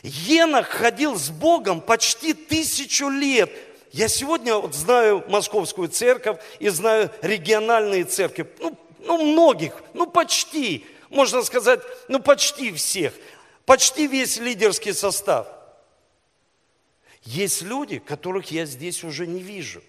Енах 0.06 0.68
ходил 0.68 1.16
с 1.16 1.30
Богом 1.30 1.80
почти 1.80 2.32
тысячу 2.32 3.08
лет. 3.08 3.50
Я 3.90 4.06
сегодня 4.06 4.54
вот 4.54 4.72
знаю 4.72 5.24
московскую 5.28 5.88
церковь 5.88 6.38
и 6.60 6.68
знаю 6.68 7.10
региональные 7.22 8.04
церкви. 8.04 8.48
Ну, 8.60 8.78
ну, 9.00 9.18
многих, 9.18 9.82
ну, 9.94 10.06
почти, 10.06 10.86
можно 11.08 11.42
сказать, 11.42 11.80
ну, 12.06 12.20
почти 12.20 12.72
всех. 12.72 13.14
Почти 13.64 14.06
весь 14.06 14.36
лидерский 14.36 14.94
состав. 14.94 15.48
Есть 17.22 17.62
люди, 17.62 17.98
которых 17.98 18.52
я 18.52 18.64
здесь 18.64 19.02
уже 19.02 19.26
не 19.26 19.40
вижу. 19.40 19.82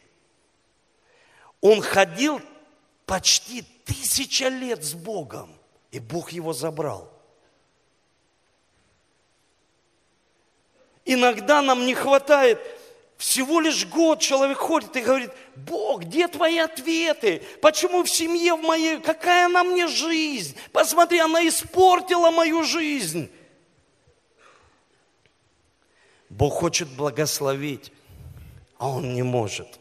Он 1.62 1.80
ходил 1.80 2.42
почти 3.06 3.64
тысяча 3.86 4.48
лет 4.48 4.84
с 4.84 4.96
Богом, 4.96 5.56
и 5.92 6.00
Бог 6.00 6.32
его 6.32 6.54
забрал. 6.54 7.17
Иногда 11.08 11.62
нам 11.62 11.86
не 11.86 11.96
хватает 11.96 12.60
всего 13.18 13.60
лишь 13.62 13.86
год 13.88 14.20
человек 14.20 14.58
ходит 14.58 14.96
и 14.96 15.02
говорит, 15.02 15.32
Бог, 15.56 16.02
где 16.02 16.28
твои 16.28 16.60
ответы? 16.60 17.42
Почему 17.62 18.04
в 18.04 18.10
семье 18.10 18.56
в 18.56 18.62
моей, 18.62 19.00
какая 19.00 19.48
она 19.48 19.64
мне 19.64 19.88
жизнь? 19.88 20.56
Посмотри, 20.72 21.20
она 21.20 21.48
испортила 21.48 22.30
мою 22.30 22.64
жизнь. 22.64 23.32
Бог 26.30 26.54
хочет 26.56 26.90
благословить, 26.90 27.92
а 28.78 28.90
Он 28.90 29.16
не 29.16 29.24
может. 29.24 29.80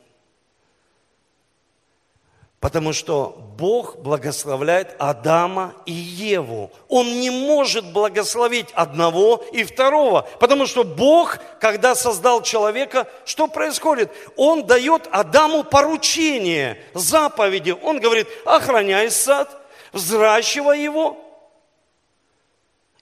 Потому 2.61 2.93
что 2.93 3.37
Бог 3.59 3.99
благословляет 3.99 4.97
Адама 4.99 5.75
и 5.85 5.93
Еву. 5.93 6.71
Он 6.89 7.21
не 7.21 7.31
может 7.31 7.93
благословить 7.93 8.69
одного 8.73 9.45
и 9.53 9.63
второго. 9.63 10.27
Потому 10.41 10.67
что 10.67 10.83
Бог, 10.83 11.39
когда 11.61 11.95
создал 11.95 12.43
человека, 12.43 13.07
что 13.27 13.47
происходит? 13.47 14.11
Он 14.37 14.67
дает 14.67 15.07
Адаму 15.11 15.65
поручение, 15.65 16.83
заповеди. 16.95 17.77
Он 17.83 18.01
говорит, 18.01 18.27
охраняй 18.47 19.11
сад, 19.11 19.55
взращивай 19.93 20.83
его 20.83 21.23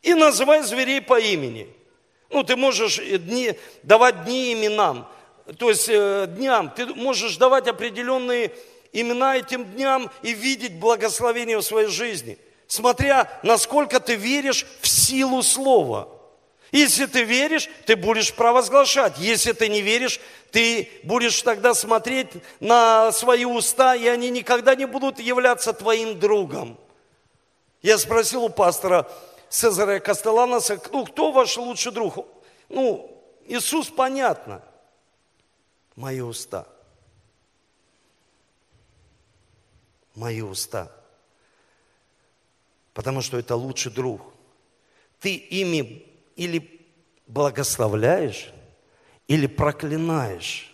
и 0.03 0.15
называй 0.15 0.63
зверей 0.63 1.01
по 1.01 1.19
имени. 1.19 1.69
Ну, 2.31 2.43
ты 2.43 2.57
можешь 2.57 2.99
дни, 2.99 3.55
давать 3.83 4.25
дни 4.25 4.53
именам, 4.53 5.09
то 5.59 5.69
есть 5.71 5.89
э, 5.89 6.27
дням. 6.29 6.71
Ты 6.71 6.87
можешь 6.87 7.37
давать 7.37 7.69
определенные 7.69 8.53
имена 8.95 9.37
этим 9.37 9.65
дням 9.65 10.11
и 10.23 10.33
видеть 10.33 10.79
благословение 10.79 11.59
в 11.59 11.63
своей 11.63 11.89
жизни, 11.89 12.39
смотря 12.67 13.29
насколько 13.43 14.01
ты 14.01 14.15
веришь 14.15 14.65
в 14.81 14.89
силу 14.89 15.43
слова. 15.43 16.09
Если 16.73 17.07
ты 17.07 17.23
веришь, 17.23 17.69
ты 17.87 17.95
будешь 17.95 18.35
провозглашать. 18.35 19.19
Если 19.19 19.53
ты 19.53 19.69
не 19.69 19.81
веришь, 19.81 20.19
ты 20.51 20.89
будешь 21.05 21.41
тогда 21.43 21.73
смотреть 21.73 22.29
на 22.59 23.13
свои 23.13 23.45
уста, 23.45 23.95
и 23.95 24.09
они 24.09 24.29
никогда 24.29 24.75
не 24.75 24.87
будут 24.87 25.21
являться 25.21 25.73
твоим 25.73 26.19
другом. 26.19 26.77
Я 27.81 27.97
спросил 27.97 28.45
у 28.45 28.49
пастора 28.49 29.09
Цезаря 29.49 30.01
Кастеланаса, 30.01 30.81
ну, 30.91 31.05
кто 31.05 31.31
ваш 31.31 31.57
лучший 31.59 31.93
друг? 31.93 32.27
Ну, 32.69 33.23
Иисус, 33.47 33.89
понятно. 33.89 34.61
Мои 35.95 36.21
уста. 36.21 36.67
Мои 40.15 40.41
уста. 40.41 40.91
Потому 42.93 43.23
что 43.23 43.39
это 43.39 43.57
лучший 43.57 43.93
друг. 43.93 44.23
Ты 45.21 45.35
ими 45.35 46.07
или 46.37 46.87
благословляешь, 47.27 48.53
или 49.27 49.47
проклинаешь. 49.47 50.73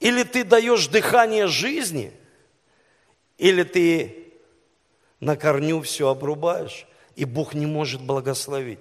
Или 0.00 0.22
ты 0.22 0.44
даешь 0.44 0.86
дыхание 0.88 1.46
жизни, 1.46 2.12
или 3.38 3.62
ты 3.62 4.32
на 5.18 5.36
корню 5.36 5.80
все 5.80 6.08
обрубаешь, 6.08 6.86
и 7.16 7.24
Бог 7.24 7.54
не 7.54 7.66
может 7.66 8.02
благословить. 8.02 8.80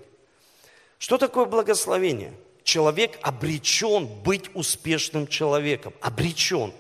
Что 0.97 1.17
такое 1.17 1.45
благословение? 1.45 2.33
Человек 2.63 3.19
обречен 3.21 4.05
быть 4.05 4.49
успешным 4.53 5.27
человеком. 5.27 5.93
Обречен. 6.01 6.73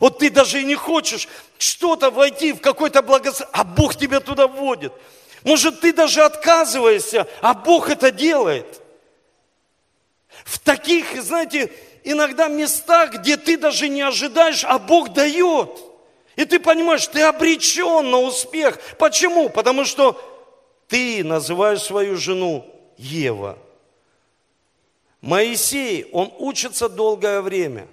Вот 0.00 0.18
ты 0.18 0.30
даже 0.30 0.60
и 0.60 0.64
не 0.64 0.74
хочешь 0.74 1.28
что-то 1.58 2.10
войти 2.10 2.52
в 2.52 2.60
какой-то 2.60 3.02
благословение, 3.02 3.50
а 3.52 3.64
Бог 3.64 3.96
тебя 3.96 4.20
туда 4.20 4.46
вводит. 4.46 4.92
Может, 5.44 5.80
ты 5.80 5.92
даже 5.92 6.22
отказываешься, 6.22 7.28
а 7.40 7.54
Бог 7.54 7.90
это 7.90 8.10
делает. 8.10 8.80
В 10.44 10.58
таких, 10.58 11.22
знаете, 11.22 11.70
иногда 12.02 12.48
местах, 12.48 13.14
где 13.14 13.36
ты 13.36 13.56
даже 13.56 13.88
не 13.88 14.02
ожидаешь, 14.02 14.64
а 14.64 14.78
Бог 14.78 15.12
дает. 15.12 15.70
И 16.36 16.44
ты 16.44 16.58
понимаешь, 16.58 17.06
ты 17.06 17.22
обречен 17.22 18.10
на 18.10 18.18
успех. 18.18 18.78
Почему? 18.98 19.48
Потому 19.48 19.84
что 19.84 20.20
ты 20.88 21.22
называешь 21.22 21.82
свою 21.82 22.16
жену 22.16 22.66
Ева. 22.96 23.58
Моисей, 25.20 26.06
он 26.12 26.32
учится 26.38 26.88
долгое 26.88 27.40
время 27.40 27.86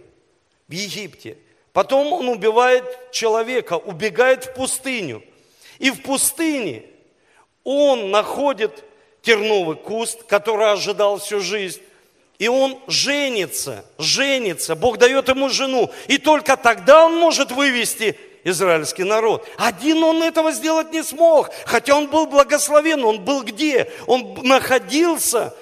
в 0.68 0.72
Египте. 0.72 1.38
Потом 1.74 2.12
он 2.12 2.28
убивает 2.28 2.84
человека, 3.12 3.78
убегает 3.78 4.46
в 4.46 4.54
пустыню. 4.54 5.24
И 5.80 5.90
в 5.90 6.02
пустыне 6.02 6.84
он 7.64 8.12
находит 8.12 8.84
терновый 9.22 9.78
куст, 9.78 10.24
который 10.24 10.72
ожидал 10.72 11.20
всю 11.20 11.40
жизнь. 11.40 11.82
И 12.40 12.48
он 12.48 12.80
женится, 12.88 13.86
женится. 13.98 14.76
Бог 14.76 14.98
дает 14.98 15.30
ему 15.30 15.50
жену. 15.50 15.92
И 16.08 16.18
только 16.18 16.58
тогда 16.58 17.06
он 17.06 17.16
может 17.18 17.52
вывести 17.52 18.18
израильский 18.44 19.04
народ. 19.04 19.48
Один 19.58 20.04
он 20.04 20.24
этого 20.24 20.52
сделать 20.52 20.92
не 20.92 21.04
смог. 21.04 21.52
Хотя 21.66 21.96
он 21.96 22.08
был 22.08 22.26
благословен. 22.26 23.06
Он 23.06 23.22
был 23.22 23.44
где? 23.44 23.92
Он 24.08 24.40
находился 24.42 25.54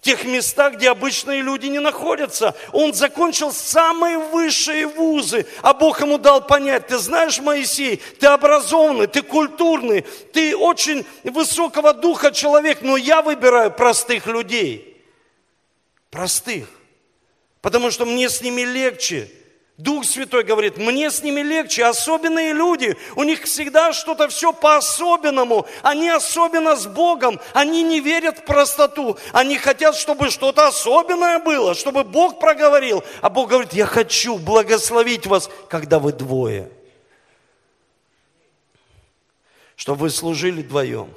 тех 0.00 0.24
местах, 0.24 0.74
где 0.74 0.90
обычные 0.90 1.42
люди 1.42 1.66
не 1.66 1.78
находятся. 1.78 2.54
Он 2.72 2.94
закончил 2.94 3.52
самые 3.52 4.18
высшие 4.18 4.86
вузы, 4.86 5.46
а 5.62 5.74
Бог 5.74 6.00
ему 6.00 6.18
дал 6.18 6.46
понять, 6.46 6.86
ты 6.86 6.98
знаешь, 6.98 7.38
Моисей, 7.40 7.96
ты 8.18 8.26
образованный, 8.26 9.06
ты 9.06 9.22
культурный, 9.22 10.02
ты 10.32 10.56
очень 10.56 11.04
высокого 11.24 11.92
духа 11.92 12.32
человек, 12.32 12.82
но 12.82 12.96
я 12.96 13.22
выбираю 13.22 13.70
простых 13.70 14.26
людей. 14.26 15.02
Простых. 16.10 16.68
Потому 17.60 17.90
что 17.90 18.06
мне 18.06 18.28
с 18.28 18.40
ними 18.40 18.62
легче. 18.62 19.30
Дух 19.80 20.04
Святой 20.04 20.44
говорит, 20.44 20.76
мне 20.76 21.10
с 21.10 21.22
ними 21.22 21.40
легче, 21.40 21.86
особенные 21.86 22.52
люди, 22.52 22.96
у 23.16 23.22
них 23.22 23.44
всегда 23.44 23.92
что-то 23.94 24.28
все 24.28 24.52
по-особенному, 24.52 25.66
они 25.82 26.10
особенно 26.10 26.76
с 26.76 26.86
Богом, 26.86 27.40
они 27.54 27.82
не 27.82 28.00
верят 28.00 28.38
в 28.38 28.44
простоту, 28.44 29.16
они 29.32 29.56
хотят, 29.56 29.96
чтобы 29.96 30.30
что-то 30.30 30.66
особенное 30.66 31.38
было, 31.38 31.74
чтобы 31.74 32.04
Бог 32.04 32.38
проговорил, 32.38 33.02
а 33.22 33.30
Бог 33.30 33.48
говорит, 33.48 33.72
я 33.72 33.86
хочу 33.86 34.36
благословить 34.36 35.26
вас, 35.26 35.48
когда 35.68 35.98
вы 35.98 36.12
двое, 36.12 36.70
чтобы 39.76 40.00
вы 40.00 40.10
служили 40.10 40.60
вдвоем, 40.60 41.08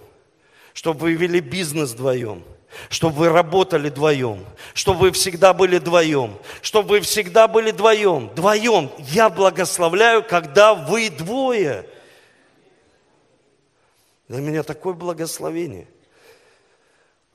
чтобы 0.74 1.02
вы 1.02 1.14
вели 1.14 1.42
бизнес 1.42 1.92
вдвоем– 1.92 2.44
чтобы 2.90 3.16
вы 3.16 3.30
работали 3.30 3.90
вдвоем, 3.90 4.46
чтобы 4.74 5.00
вы 5.00 5.12
всегда 5.12 5.54
были 5.54 5.78
вдвоем, 5.78 6.38
чтобы 6.62 6.90
вы 6.90 7.02
всегда 7.02 7.48
были 7.48 7.72
вдвоем, 7.72 8.30
вдвоем. 8.30 8.92
Я 9.00 9.30
благословляю, 9.30 10.24
когда 10.24 10.74
вы 10.74 11.10
двое. 11.10 11.88
Для 14.28 14.40
меня 14.40 14.64
такое 14.64 14.94
благословение. 14.94 15.88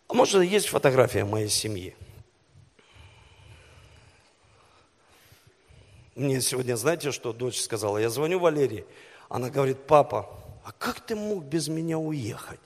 А 0.08 0.14
может, 0.14 0.42
есть 0.42 0.68
фотография 0.68 1.24
моей 1.24 1.48
семьи? 1.48 1.94
Мне 6.14 6.40
сегодня, 6.40 6.76
знаете, 6.76 7.12
что 7.12 7.32
дочь 7.32 7.60
сказала? 7.60 7.98
Я 7.98 8.10
звоню 8.10 8.40
Валерии, 8.40 8.84
она 9.28 9.50
говорит, 9.50 9.86
папа, 9.86 10.28
а 10.64 10.72
как 10.72 11.00
ты 11.00 11.14
мог 11.14 11.44
без 11.44 11.68
меня 11.68 11.98
уехать? 11.98 12.58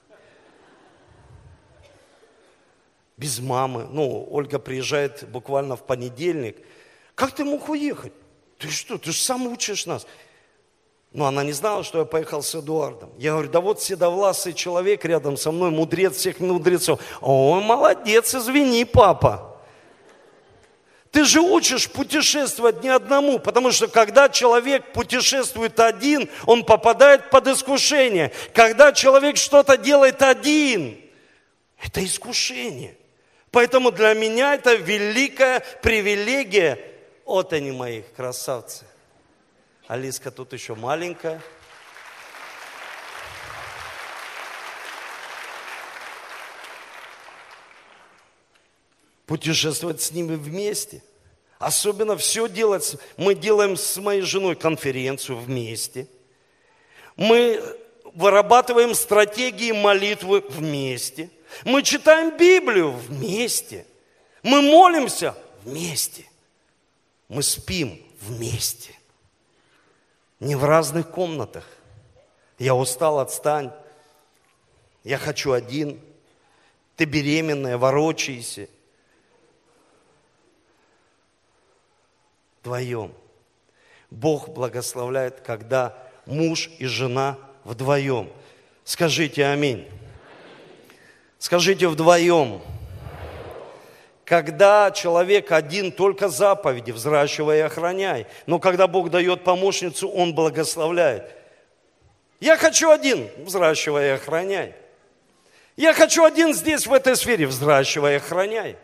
Без 3.23 3.39
мамы. 3.39 3.87
Ну, 3.89 4.27
Ольга 4.31 4.59
приезжает 4.59 5.29
буквально 5.31 5.77
в 5.77 5.85
понедельник. 5.85 6.57
Как 7.15 7.31
ты 7.33 7.45
мог 7.45 7.69
уехать? 7.69 8.13
Ты 8.59 8.69
что, 8.69 8.99
ты 8.99 9.13
же 9.13 9.23
сам 9.23 9.47
учишь 9.47 9.87
нас. 9.87 10.07
Но 11.13 11.27
она 11.27 11.45
не 11.45 11.53
знала, 11.53 11.85
что 11.85 12.01
я 12.01 12.05
поехал 12.05 12.43
с 12.43 12.53
Эдуардом. 12.55 13.11
Я 13.19 13.33
говорю, 13.33 13.49
да 13.49 13.61
вот 13.61 13.81
седовласый 13.81 14.55
человек 14.55 15.05
рядом 15.05 15.37
со 15.37 15.53
мной, 15.53 15.71
мудрец 15.71 16.17
всех 16.17 16.41
мудрецов. 16.41 17.01
О, 17.21 17.61
молодец, 17.61 18.35
извини, 18.35 18.85
папа. 18.85 19.57
Ты 21.13 21.25
же 21.25 21.41
учишь 21.41 21.89
путешествовать 21.89 22.83
не 22.83 22.89
одному, 22.89 23.39
потому 23.39 23.71
что 23.71 23.87
когда 23.87 24.31
человек 24.31 24.93
путешествует 24.93 25.79
один, 25.79 26.29
он 26.47 26.65
попадает 26.65 27.31
под 27.31 27.47
искушение. 27.47 28.33
Когда 28.53 28.93
человек 28.93 29.37
что-то 29.37 29.77
делает 29.77 30.23
один, 30.23 30.99
это 31.81 32.05
искушение. 32.05 32.97
Поэтому 33.53 33.91
для 33.91 34.15
меня 34.15 34.55
это 34.55 34.75
великая 34.75 35.61
привилегия. 35.83 36.79
Вот 37.27 37.53
они 37.53 37.71
мои 37.71 38.01
красавцы. 38.17 38.87
Алиска 39.87 40.31
тут 40.31 40.55
еще 40.55 40.75
маленькая. 40.75 41.41
Путешествовать 49.27 50.01
с 50.01 50.13
ними 50.13 50.35
вместе. 50.35 51.03
Особенно 51.59 52.17
все 52.17 52.49
делать. 52.49 52.97
Мы 53.19 53.35
делаем 53.35 53.77
с 53.77 53.99
моей 53.99 54.23
женой 54.23 54.57
конференцию 54.57 55.37
вместе. 55.39 56.09
Мы 57.17 57.63
вырабатываем 58.15 58.95
стратегии 58.95 59.73
молитвы 59.73 60.41
вместе– 60.49 61.29
мы 61.65 61.83
читаем 61.83 62.37
Библию 62.37 62.91
вместе. 62.93 63.87
Мы 64.43 64.63
молимся 64.63 65.35
вместе. 65.63 66.27
Мы 67.29 67.43
спим 67.43 68.03
вместе. 68.21 68.95
Не 70.41 70.57
в 70.57 70.65
разных 70.65 71.11
комнатах. 71.11 71.67
Я 72.59 72.75
устал, 72.75 73.21
отстань. 73.21 73.73
Я 75.05 75.19
хочу 75.19 75.53
один. 75.53 76.01
Ты 76.97 77.05
беременная, 77.05 77.79
ворочайся. 77.79 78.69
Вдвоем. 82.61 83.13
Бог 84.11 84.49
благословляет, 84.51 85.41
когда 85.41 85.99
муж 86.27 86.71
и 86.79 86.87
жена 86.87 87.39
вдвоем. 87.65 88.31
Скажите 88.85 89.47
аминь. 89.47 89.89
Скажите 91.43 91.89
вдвоем. 91.89 92.63
Когда 94.25 94.93
человек 94.93 95.51
один, 95.51 95.91
только 95.91 96.29
заповеди, 96.29 96.93
взращивай 96.93 97.59
и 97.59 97.63
охраняй. 97.63 98.29
Но 98.47 98.61
когда 98.61 98.87
Бог 98.87 99.11
дает 99.11 99.43
помощницу, 99.43 100.09
Он 100.09 100.37
благословляет. 100.37 101.35
Я 102.39 102.57
хочу 102.57 102.91
один, 102.93 103.29
взращивай 103.39 104.07
и 104.07 104.11
охраняй. 104.11 104.77
Я 105.75 105.95
хочу 105.95 106.23
один 106.23 106.55
здесь, 106.55 106.87
в 106.87 106.93
этой 106.93 107.17
сфере, 107.17 107.49
взращивай 107.49 108.13
и 108.13 108.17
охраняй. 108.19 108.77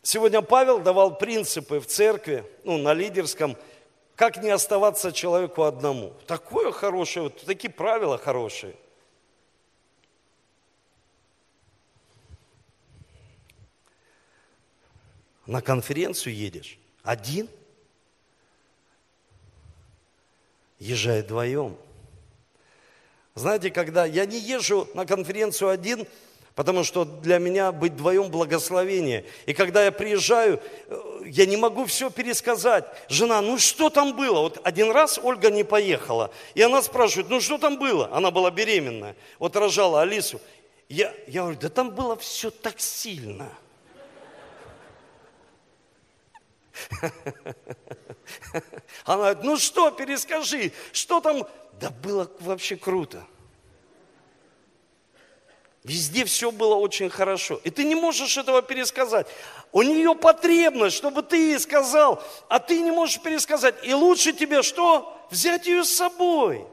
Сегодня 0.00 0.40
Павел 0.40 0.78
давал 0.78 1.18
принципы 1.18 1.78
в 1.80 1.86
церкви, 1.86 2.42
ну, 2.64 2.78
на 2.78 2.94
лидерском, 2.94 3.58
как 4.16 4.38
не 4.42 4.48
оставаться 4.48 5.12
человеку 5.12 5.64
одному. 5.64 6.14
Такое 6.26 6.72
хорошее, 6.72 7.24
вот 7.24 7.44
такие 7.44 7.70
правила 7.70 8.16
хорошие– 8.16 8.76
на 15.50 15.60
конференцию 15.60 16.36
едешь 16.36 16.78
один, 17.02 17.48
езжай 20.78 21.22
вдвоем. 21.22 21.76
Знаете, 23.34 23.72
когда 23.72 24.04
я 24.04 24.26
не 24.26 24.38
езжу 24.38 24.88
на 24.94 25.06
конференцию 25.06 25.70
один, 25.70 26.06
потому 26.54 26.84
что 26.84 27.04
для 27.04 27.38
меня 27.38 27.72
быть 27.72 27.94
вдвоем 27.94 28.30
благословение. 28.30 29.24
И 29.46 29.52
когда 29.52 29.84
я 29.84 29.90
приезжаю, 29.90 30.60
э, 30.86 31.22
я 31.26 31.46
не 31.46 31.56
могу 31.56 31.84
все 31.84 32.10
пересказать. 32.10 32.84
Жена, 33.08 33.40
ну 33.40 33.58
что 33.58 33.90
там 33.90 34.14
было? 34.14 34.42
Вот 34.42 34.60
один 34.62 34.92
раз 34.92 35.18
Ольга 35.20 35.50
не 35.50 35.64
поехала, 35.64 36.30
и 36.54 36.62
она 36.62 36.80
спрашивает, 36.80 37.28
ну 37.28 37.40
что 37.40 37.58
там 37.58 37.76
было? 37.76 38.08
Она 38.12 38.30
была 38.30 38.52
беременная, 38.52 39.16
вот 39.40 39.56
рожала 39.56 40.02
Алису. 40.02 40.40
Я, 40.88 41.12
я 41.26 41.42
говорю, 41.42 41.58
да 41.60 41.68
там 41.70 41.90
было 41.90 42.16
все 42.16 42.52
так 42.52 42.78
сильно– 42.78 43.52
Она 49.04 49.16
говорит, 49.16 49.44
ну 49.44 49.56
что, 49.56 49.90
перескажи, 49.90 50.72
что 50.92 51.20
там? 51.20 51.46
Да 51.80 51.90
было 51.90 52.30
вообще 52.40 52.76
круто. 52.76 53.24
Везде 55.82 56.26
все 56.26 56.50
было 56.50 56.74
очень 56.74 57.08
хорошо. 57.08 57.58
И 57.64 57.70
ты 57.70 57.84
не 57.84 57.94
можешь 57.94 58.36
этого 58.36 58.60
пересказать. 58.60 59.26
У 59.72 59.82
нее 59.82 60.14
потребность, 60.14 60.96
чтобы 60.96 61.22
ты 61.22 61.52
ей 61.52 61.58
сказал, 61.58 62.22
а 62.48 62.58
ты 62.58 62.80
не 62.80 62.90
можешь 62.90 63.20
пересказать. 63.22 63.74
И 63.84 63.94
лучше 63.94 64.34
тебе 64.34 64.62
что? 64.62 65.16
Взять 65.30 65.66
ее 65.66 65.84
с 65.84 65.94
собой. 65.94 66.66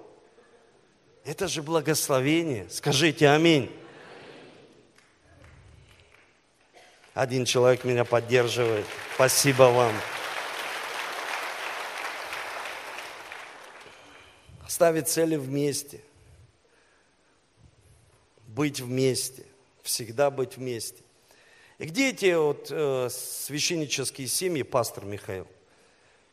Это 1.23 1.47
же 1.47 1.61
благословение. 1.61 2.67
Скажите 2.69 3.29
аминь. 3.29 3.71
Один 7.17 7.45
человек 7.45 7.83
меня 7.83 8.05
поддерживает. 8.05 8.85
Спасибо 9.15 9.63
вам. 9.63 9.91
Ставить 14.67 15.07
цели 15.07 15.35
вместе. 15.35 15.99
Быть 18.45 18.81
вместе. 18.81 19.47
Всегда 19.81 20.29
быть 20.29 20.57
вместе. 20.57 21.01
И 21.79 21.85
где 21.85 22.11
эти 22.11 22.35
вот 22.35 22.67
э, 22.69 23.09
священнические 23.09 24.27
семьи, 24.27 24.61
пастор 24.61 25.03
Михаил, 25.03 25.47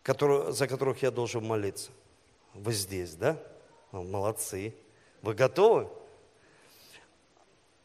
который, 0.02 0.52
за 0.52 0.68
которых 0.68 1.02
я 1.02 1.10
должен 1.10 1.46
молиться? 1.46 1.92
Вы 2.52 2.74
здесь, 2.74 3.14
да? 3.14 3.38
Молодцы. 3.90 4.74
Вы 5.22 5.32
готовы? 5.32 5.88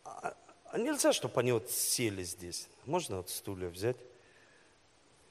А, 0.03 0.35
а 0.65 0.77
нельзя, 0.77 1.13
чтобы 1.13 1.39
они 1.39 1.53
вот 1.53 1.71
сели 1.71 2.23
здесь? 2.23 2.67
Можно 2.89 3.17
вот 3.17 3.29
стулья 3.29 3.69
взять? 3.69 3.97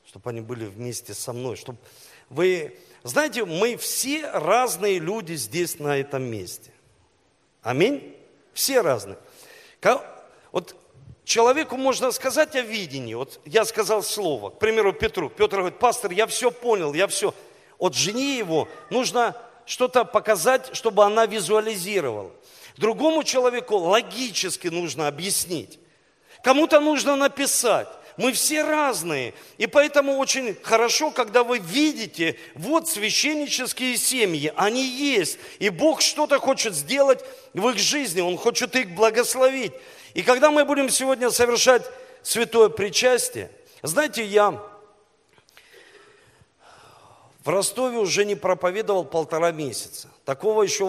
Чтобы 0.06 0.30
они 0.30 0.40
были 0.40 0.64
вместе 0.64 1.12
со 1.12 1.32
мной. 1.32 1.56
Чтобы 1.56 1.78
вы... 2.30 2.78
Знаете, 3.02 3.44
мы 3.44 3.76
все 3.76 4.30
разные 4.30 5.00
люди 5.00 5.34
здесь, 5.34 5.80
на 5.80 5.98
этом 5.98 6.22
месте. 6.22 6.70
Аминь? 7.62 8.16
Все 8.54 8.80
разные. 8.80 9.18
Вот 10.52 10.76
Человеку 11.24 11.76
можно 11.76 12.10
сказать 12.12 12.54
о 12.54 12.62
видении. 12.62 13.12
Вот 13.14 13.40
я 13.44 13.64
сказал 13.66 14.02
слово, 14.02 14.48
к 14.50 14.58
примеру, 14.60 14.92
Петру. 14.92 15.28
Петр 15.28 15.58
говорит, 15.58 15.78
пастор, 15.78 16.12
я 16.12 16.26
все 16.26 16.50
понял, 16.50 16.94
я 16.94 17.06
все. 17.06 17.34
От 17.78 17.94
жене 17.94 18.38
его 18.38 18.66
нужно 18.88 19.36
что-то 19.66 20.04
показать, 20.04 20.74
чтобы 20.74 21.04
она 21.04 21.26
визуализировала. 21.26 22.30
Другому 22.76 23.24
человеку 23.24 23.76
логически 23.76 24.68
нужно 24.68 25.08
объяснить. 25.08 25.78
Кому-то 26.42 26.81
нужно 26.81 27.16
написать. 27.16 27.88
Мы 28.16 28.33
все 28.33 28.64
разные. 28.64 29.33
И 29.59 29.68
поэтому 29.68 30.18
очень 30.18 30.57
хорошо, 30.62 31.12
когда 31.12 31.44
вы 31.44 31.59
видите, 31.59 32.37
вот 32.57 32.88
священнические 32.88 33.96
семьи, 33.96 34.53
они 34.57 34.85
есть. 34.85 35.38
И 35.61 35.68
Бог 35.68 36.01
что-то 36.01 36.40
хочет 36.40 36.74
сделать 36.74 37.24
в 37.55 37.68
их 37.68 37.79
жизни, 37.79 38.20
Он 38.20 38.37
хочет 38.37 38.74
их 38.74 38.90
благословить. 38.90 39.72
И 40.14 40.22
когда 40.22 40.51
мы 40.51 40.64
будем 40.64 40.90
сегодня 40.90 41.31
совершать 41.31 41.85
святое 42.22 42.70
причастие, 42.70 43.53
знаете, 43.83 44.24
я 44.24 44.61
в 47.44 47.48
Ростове 47.48 47.98
уже 47.98 48.24
не 48.24 48.35
проповедовал 48.35 49.05
полтора 49.05 49.53
месяца. 49.53 50.09
Такого 50.24 50.64
еще 50.64 50.85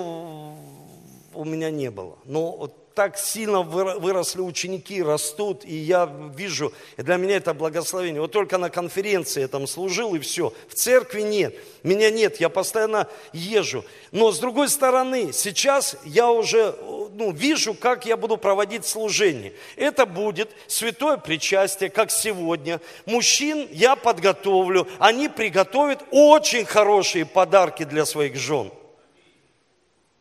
у 1.39 1.45
меня 1.45 1.71
не 1.71 1.89
было. 1.89 2.17
Но 2.25 2.51
вот 2.51 2.93
так 2.93 3.17
сильно 3.17 3.61
выросли 3.61 4.41
ученики, 4.41 5.01
растут, 5.01 5.63
и 5.63 5.73
я 5.73 6.11
вижу, 6.35 6.73
и 6.97 7.01
для 7.01 7.15
меня 7.15 7.37
это 7.37 7.53
благословение. 7.53 8.19
Вот 8.19 8.33
только 8.33 8.57
на 8.57 8.69
конференции 8.69 9.39
я 9.39 9.47
там 9.47 9.67
служил, 9.67 10.15
и 10.15 10.19
все. 10.19 10.51
В 10.67 10.73
церкви 10.73 11.21
нет, 11.21 11.55
меня 11.83 12.11
нет, 12.11 12.41
я 12.41 12.49
постоянно 12.49 13.07
езжу. 13.31 13.85
Но 14.11 14.33
с 14.33 14.39
другой 14.39 14.67
стороны, 14.67 15.31
сейчас 15.31 15.95
я 16.03 16.29
уже 16.29 16.75
ну, 17.13 17.31
вижу, 17.31 17.73
как 17.73 18.05
я 18.05 18.17
буду 18.17 18.35
проводить 18.35 18.85
служение. 18.85 19.53
Это 19.77 20.05
будет 20.05 20.49
святое 20.67 21.15
причастие, 21.15 21.89
как 21.89 22.11
сегодня. 22.11 22.81
Мужчин 23.05 23.65
я 23.71 23.95
подготовлю, 23.95 24.89
они 24.99 25.29
приготовят 25.29 26.03
очень 26.11 26.65
хорошие 26.65 27.25
подарки 27.25 27.85
для 27.85 28.05
своих 28.05 28.35
жен. 28.35 28.71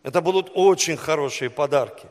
Это 0.03 0.21
будут 0.21 0.51
очень 0.55 0.97
хорошие 0.97 1.51
подарки. 1.51 2.09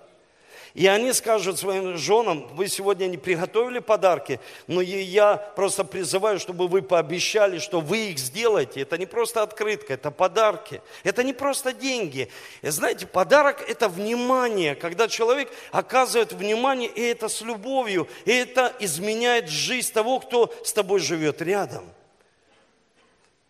И 0.78 0.86
они 0.86 1.12
скажут 1.12 1.58
своим 1.58 1.98
женам, 1.98 2.48
вы 2.54 2.68
сегодня 2.68 3.08
не 3.08 3.18
приготовили 3.18 3.80
подарки, 3.80 4.40
но 4.68 4.80
я 4.80 5.36
просто 5.56 5.84
призываю, 5.84 6.40
чтобы 6.40 6.68
вы 6.68 6.84
пообещали, 6.84 7.58
что 7.58 7.82
вы 7.82 8.12
их 8.12 8.20
сделаете. 8.20 8.82
Это 8.82 9.00
не 9.00 9.08
просто 9.08 9.42
открытка, 9.42 9.96
это 9.96 10.12
подарки. 10.12 10.84
Это 11.04 11.24
не 11.24 11.34
просто 11.34 11.74
деньги. 11.74 12.30
И 12.62 12.70
знаете, 12.70 13.08
подарок– 13.08 13.66
это 13.68 13.90
внимание, 13.90 14.76
когда 14.76 15.08
человек 15.08 15.52
оказывает 15.72 16.32
внимание, 16.32 16.90
и 16.90 17.02
это 17.02 17.28
с 17.28 17.42
любовью, 17.42 18.08
и 18.26 18.32
это 18.32 18.72
изменяет 18.80 19.50
жизнь 19.50 19.92
того, 19.92 20.20
кто 20.20 20.54
с 20.64 20.74
тобой 20.74 21.00
живет 21.00 21.42
рядом. 21.42 21.90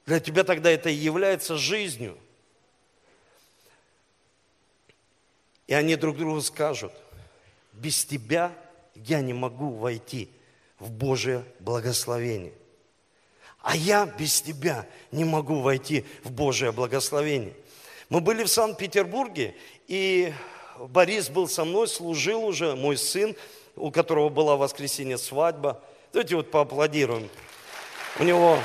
Для 0.06 0.21
тебя 0.21 0.45
тогда 0.45 0.71
это 0.71 0.89
и 0.89 0.93
является 0.93 1.58
жизнью. 1.58 2.17
И 5.68 5.74
они 5.74 5.96
друг 5.96 6.18
другу 6.18 6.42
скажут– 6.42 6.94
без 7.78 8.06
тебя 8.06 8.52
я 8.96 9.22
не 9.22 9.34
могу 9.34 9.70
войти 9.70 10.30
в 10.80 10.90
Божие 10.90 11.44
благословение. 11.60 12.54
А 13.62 13.76
я 13.76 14.06
без 14.06 14.42
тебя 14.42 14.86
не 15.12 15.26
могу 15.26 15.62
войти 15.62 16.06
в 16.24 16.32
Божие 16.32 16.72
благословение. 16.72 17.54
Мы 18.10 18.22
были 18.22 18.44
в 18.44 18.48
Санкт-Петербурге, 18.48 19.56
и 19.88 20.34
Борис 20.80 21.30
был 21.30 21.48
со 21.48 21.66
мной, 21.66 21.88
служил 21.88 22.46
уже, 22.46 22.76
мой 22.76 22.98
сын, 22.98 23.36
у 23.76 23.92
которого 23.92 24.30
была 24.30 24.56
в 24.56 24.60
воскресенье 24.60 25.18
свадьба. 25.18 25.82
Давайте 26.14 26.36
вот 26.36 26.50
поаплодируем. 26.50 27.30
У 28.20 28.24
него 28.24 28.58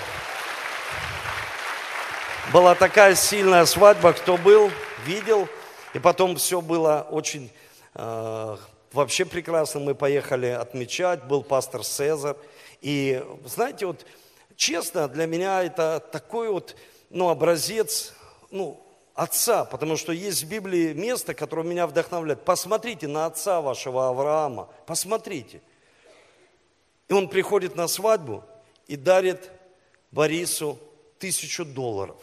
была 2.53 2.75
такая 2.75 3.15
сильная 3.15 3.67
свадьба, 3.67 4.13
кто 4.13 4.39
был, 4.39 4.71
видел. 5.05 5.49
И 5.95 5.99
потом 5.99 6.37
все 6.37 6.61
было 6.61 7.07
очень 7.11 7.51
э, 7.95 8.57
вообще 8.93 9.25
прекрасно. 9.25 9.81
Мы 9.81 9.95
поехали 9.95 10.47
отмечать, 10.47 11.25
был 11.25 11.43
пастор 11.43 11.85
Цезарь. 11.85 12.37
И 12.81 13.23
знаете, 13.45 13.87
вот 13.87 14.07
честно, 14.57 15.09
для 15.09 15.27
меня 15.27 15.63
это 15.63 16.01
такой 16.13 16.51
вот, 16.51 16.77
ну, 17.11 17.29
образец, 17.29 18.15
ну, 18.51 18.81
отца, 19.15 19.65
потому 19.65 19.97
что 19.97 20.13
есть 20.13 20.45
в 20.45 20.49
Библии 20.49 20.93
место, 20.95 21.35
которое 21.35 21.67
меня 21.67 21.87
вдохновляет. 21.87 22.45
Посмотрите 22.45 23.07
на 23.07 23.27
отца 23.27 23.61
вашего 23.61 24.09
Авраама, 24.09 24.69
посмотрите. 24.87 25.61
И 27.09 27.13
он 27.13 27.29
приходит 27.29 27.77
на 27.77 27.89
свадьбу 27.89 28.43
и 28.87 28.97
дарит 28.97 29.51
Борису 30.11 30.79
тысячу 31.19 31.65
долларов. 31.65 32.17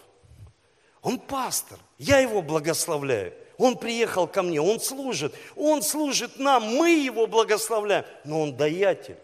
Он 1.01 1.19
пастор, 1.19 1.77
я 1.97 2.19
его 2.19 2.41
благословляю. 2.41 3.33
Он 3.59 3.77
приехал 3.77 4.25
ко 4.25 4.41
мне, 4.41 4.61
Он 4.61 4.79
служит, 4.79 5.35
Он 5.57 5.83
служит 5.83 6.39
нам, 6.39 6.63
мы 6.63 6.91
Его 6.91 7.27
благословляем, 7.27 8.05
но 8.23 8.41
Он 8.41 8.55
даятель. 8.55 9.17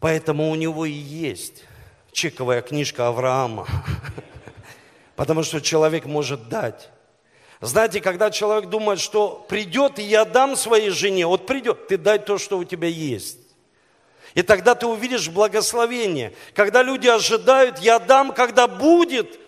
Поэтому 0.00 0.50
у 0.50 0.54
него 0.56 0.86
и 0.86 0.90
есть 0.90 1.64
чековая 2.10 2.62
книжка 2.62 3.08
Авраама. 3.08 3.68
Потому 5.16 5.42
что 5.42 5.60
человек 5.60 6.06
может 6.06 6.48
дать. 6.48 6.88
Знаете, 7.60 8.00
когда 8.00 8.30
человек 8.30 8.70
думает, 8.70 8.98
что 8.98 9.44
придет, 9.48 9.98
и 9.98 10.02
я 10.02 10.24
дам 10.24 10.56
своей 10.56 10.90
жене, 10.90 11.26
вот 11.26 11.46
придет, 11.46 11.86
ты 11.86 11.98
дай 11.98 12.18
то, 12.18 12.38
что 12.38 12.58
у 12.58 12.64
тебя 12.64 12.88
есть. 12.88 13.41
И 14.34 14.42
тогда 14.42 14.74
ты 14.74 14.86
увидишь 14.86 15.28
благословение. 15.28 16.32
Когда 16.54 16.82
люди 16.82 17.08
ожидают, 17.08 17.78
я 17.80 17.98
дам, 17.98 18.32
когда 18.32 18.66
будет. 18.66 19.38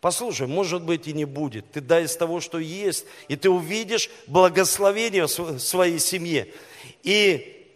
Послушай, 0.00 0.46
может 0.46 0.82
быть 0.82 1.06
и 1.06 1.12
не 1.12 1.24
будет. 1.24 1.70
Ты 1.70 1.80
дай 1.80 2.04
из 2.04 2.16
того, 2.16 2.40
что 2.40 2.58
есть, 2.58 3.04
и 3.28 3.36
ты 3.36 3.50
увидишь 3.50 4.10
благословение 4.26 5.26
в 5.26 5.58
своей 5.58 5.98
семье. 5.98 6.52
И 7.02 7.70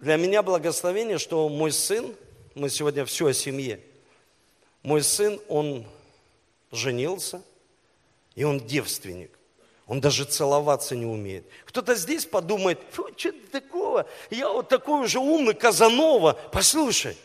для 0.00 0.16
меня 0.16 0.42
благословение, 0.42 1.18
что 1.18 1.48
мой 1.48 1.70
сын, 1.70 2.14
мы 2.54 2.70
сегодня 2.70 3.04
все 3.04 3.26
о 3.26 3.32
семье, 3.32 3.80
мой 4.82 5.02
сын, 5.02 5.40
он 5.48 5.86
женился, 6.72 7.42
и 8.34 8.44
он 8.44 8.60
девственник. 8.60 9.30
Он 9.86 10.00
даже 10.00 10.24
целоваться 10.24 10.96
не 10.96 11.04
умеет. 11.04 11.46
Кто-то 11.66 11.94
здесь 11.94 12.24
подумает, 12.24 12.80
что 13.16 13.32
такого? 13.52 14.06
Я 14.30 14.48
вот 14.48 14.68
такой 14.68 15.04
уже 15.04 15.18
умный 15.18 15.54
Казанова. 15.54 16.38
Послушай, 16.52 17.16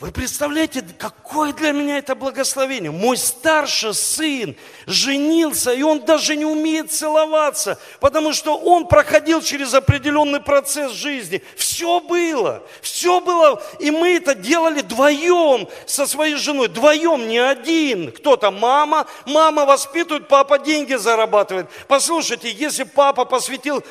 Вы 0.00 0.10
представляете, 0.10 0.84
какое 0.98 1.52
для 1.52 1.70
меня 1.70 1.98
это 1.98 2.16
благословение? 2.16 2.90
Мой 2.90 3.16
старший 3.16 3.94
сын 3.94 4.56
женился, 4.86 5.72
и 5.72 5.82
он 5.82 6.04
даже 6.04 6.34
не 6.34 6.44
умеет 6.44 6.90
целоваться, 6.90 7.78
потому 8.00 8.32
что 8.32 8.58
он 8.58 8.88
проходил 8.88 9.40
через 9.40 9.72
определенный 9.72 10.40
процесс 10.40 10.90
жизни. 10.90 11.44
Все 11.56 12.00
было, 12.00 12.66
все 12.82 13.20
было, 13.20 13.62
и 13.78 13.92
мы 13.92 14.16
это 14.16 14.34
делали 14.34 14.80
вдвоем 14.80 15.68
со 15.86 16.08
своей 16.08 16.34
женой, 16.34 16.66
вдвоем, 16.66 17.28
не 17.28 17.38
один. 17.38 18.10
Кто-то 18.10 18.50
мама, 18.50 19.06
мама 19.26 19.64
воспитывает, 19.64 20.26
папа 20.26 20.58
деньги 20.58 20.94
зарабатывает. 20.94 21.70
Послушайте, 21.86 22.50
если 22.50 22.82
папа 22.82 23.24
посвятил 23.24 23.84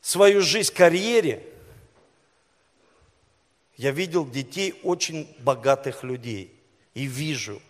свою 0.00 0.40
жизнь 0.40 0.72
карьере, 0.72 1.51
я 3.82 3.90
видел 3.90 4.24
детей 4.24 4.78
очень 4.84 5.34
богатых 5.40 6.04
людей 6.04 6.54
и 6.94 7.06
вижу, 7.06 7.60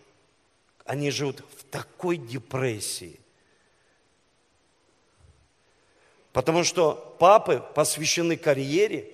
они 0.85 1.11
живут 1.11 1.42
в 1.57 1.64
такой 1.64 2.18
депрессии. 2.18 3.18
Потому 6.35 6.64
что 6.64 7.16
папы 7.18 7.64
посвящены 7.75 8.37
карьере, 8.37 9.11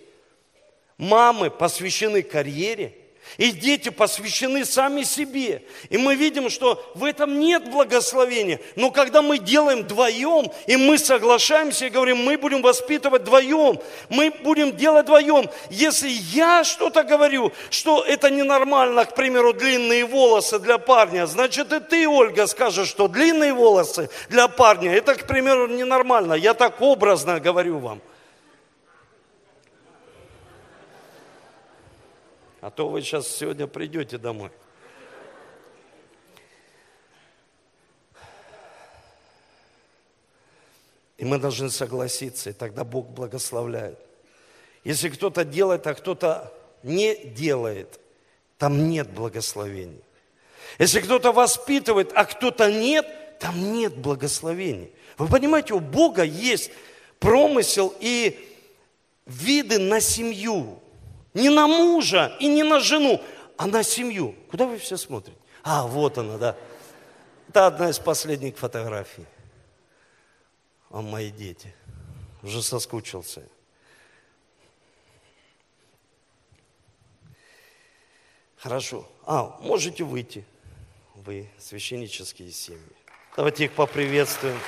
мамы 0.96 1.50
посвящены 1.50 2.22
карьере– 2.22 2.97
и 3.37 3.51
дети 3.51 3.91
посвящены 3.91 4.64
сами 4.64 5.03
себе. 5.03 5.62
И 5.91 5.99
мы 5.99 6.14
видим, 6.14 6.51
что 6.51 6.83
в 6.95 7.05
этом 7.05 7.38
нет 7.38 7.71
благословения. 7.71 8.61
Но 8.77 8.91
когда 8.91 9.23
мы 9.23 9.38
делаем 9.38 9.83
вдвоем, 9.83 10.51
и 10.67 10.77
мы 10.77 10.99
соглашаемся 10.99 11.87
и 11.87 11.91
говорим, 11.91 12.19
мы 12.19 12.38
будем 12.38 12.62
воспитывать 12.62 13.23
вдвоем, 13.23 13.81
мы 14.09 14.31
будем 14.31 14.77
делать 14.77 15.05
вдвоем. 15.05 15.49
Если 15.71 16.09
я 16.09 16.64
что-то 16.64 17.05
говорю, 17.05 17.53
что 17.71 18.03
это 18.03 18.31
ненормально, 18.31 19.05
к 19.05 19.14
примеру, 19.14 19.53
длинные 19.53 20.05
волосы 20.05 20.59
для 20.59 20.79
парня, 20.79 21.27
значит 21.27 21.73
и 21.73 21.81
ты, 21.81 22.09
Ольга, 22.09 22.47
скажешь, 22.47 22.88
что 22.88 23.09
длинные 23.09 23.53
волосы 23.53 24.11
для 24.29 24.49
парня, 24.49 24.95
это, 24.95 25.14
к 25.14 25.27
примеру, 25.27 25.69
ненормально. 25.69 26.35
Я 26.35 26.55
так 26.55 26.81
образно 26.81 27.41
говорю 27.41 27.79
вам. 27.79 28.01
А 32.61 32.71
то 32.71 32.88
вы 32.88 33.03
сейчас 33.03 33.29
сегодня 33.29 33.66
придете 33.66 34.18
домой. 34.18 34.51
И 41.18 41.25
мы 41.25 41.38
должны 41.38 41.71
согласиться, 41.71 42.51
и 42.51 42.53
тогда 42.53 42.85
Бог 42.85 43.09
благословляет. 43.09 43.99
Если 44.85 45.09
кто-то 45.09 45.44
делает, 45.44 45.87
а 45.87 45.94
кто-то 45.94 46.53
не 46.83 47.16
делает, 47.16 48.01
там 48.57 48.88
нет 48.88 49.11
благословения. 49.11 50.01
Если 50.79 51.01
кто-то 51.01 51.33
воспитывает, 51.33 52.12
а 52.14 52.25
кто-то 52.25 52.71
нет, 52.71 53.07
там 53.40 53.73
нет 53.73 53.97
благословения. 53.97 54.90
Вы 55.16 55.27
понимаете, 55.29 55.75
у 55.75 55.81
Бога 55.81 56.23
есть 56.23 56.71
промысел 57.18 57.94
и 57.99 58.38
виды 59.27 59.79
на 59.79 60.01
семью. 60.01 60.81
Не 61.38 61.51
на 61.51 61.68
мужа 61.68 62.37
и 62.40 62.48
не 62.48 62.64
на 62.64 62.81
жену, 62.81 63.22
а 63.57 63.68
на 63.68 63.85
семью. 63.85 64.35
Куда 64.51 64.66
вы 64.66 64.77
все 64.79 64.96
смотрите? 64.96 65.38
А, 65.62 65.87
вот 65.87 66.18
она, 66.18 66.37
да. 66.37 66.57
Это 67.48 67.68
одна 67.68 67.90
из 67.90 67.98
последних 68.01 68.59
фотографий. 68.59 69.24
А 70.90 71.01
мои 71.01 71.31
дети. 71.31 71.72
Уже 72.42 72.61
соскучился. 72.61 73.48
Хорошо. 78.57 79.09
А, 79.24 79.57
можете 79.61 80.03
выйти. 80.03 80.44
Вы 81.14 81.48
священнические 81.57 82.51
семьи. 82.51 82.83
Давайте 83.37 83.66
их 83.66 83.72
поприветствуем. 83.74 84.59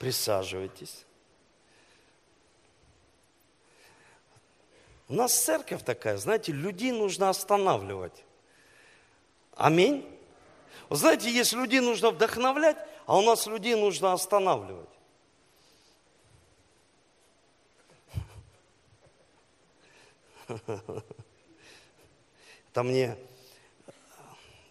Присаживайтесь. 0.00 1.04
У 5.08 5.14
нас 5.14 5.38
церковь 5.38 5.84
такая, 5.84 6.16
знаете, 6.16 6.52
людей 6.52 6.90
нужно 6.90 7.28
останавливать. 7.28 8.24
Аминь. 9.56 10.08
Вы 10.88 10.96
знаете, 10.96 11.30
есть 11.30 11.52
людей 11.52 11.80
нужно 11.80 12.12
вдохновлять, 12.12 12.78
а 13.04 13.18
у 13.18 13.22
нас 13.22 13.46
людей 13.46 13.74
нужно 13.74 14.14
останавливать. 14.14 14.88
Это 22.70 22.82
мне, 22.82 23.18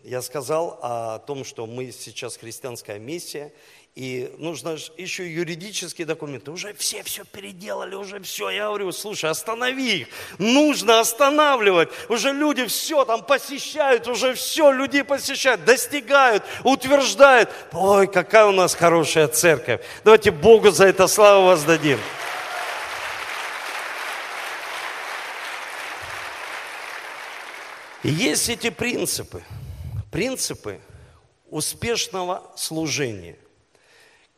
я 0.03 0.23
сказал 0.23 0.79
о 0.81 1.19
том, 1.19 1.43
что 1.43 1.67
мы 1.67 1.91
сейчас 1.91 2.35
христианская 2.37 2.97
миссия, 2.97 3.53
и 3.99 4.33
нужно 4.37 4.77
еще 4.95 5.29
юридические 5.29 6.07
документы. 6.07 6.51
Уже 6.51 6.73
все 6.73 7.03
все 7.03 7.25
переделали, 7.25 7.95
уже 7.95 8.21
все. 8.21 8.49
Я 8.49 8.67
говорю, 8.67 8.93
слушай, 8.93 9.29
останови 9.29 10.03
их. 10.03 10.07
Нужно 10.37 11.01
останавливать. 11.01 11.89
Уже 12.07 12.31
люди 12.31 12.65
все 12.67 13.03
там 13.03 13.21
посещают, 13.25 14.07
уже 14.07 14.35
все 14.35 14.71
люди 14.71 15.01
посещают, 15.01 15.65
достигают, 15.65 16.45
утверждают. 16.63 17.49
Ой, 17.73 18.07
какая 18.07 18.45
у 18.45 18.53
нас 18.53 18.73
хорошая 18.73 19.27
церковь. 19.27 19.81
Давайте 20.05 20.31
Богу 20.31 20.71
за 20.71 20.85
это 20.85 21.05
славу 21.07 21.47
воздадим. 21.47 21.99
И 28.03 28.07
есть 28.07 28.47
эти 28.47 28.69
принципы. 28.69 29.43
Принципы 30.09 30.79
успешного 31.49 32.49
служения– 32.55 33.37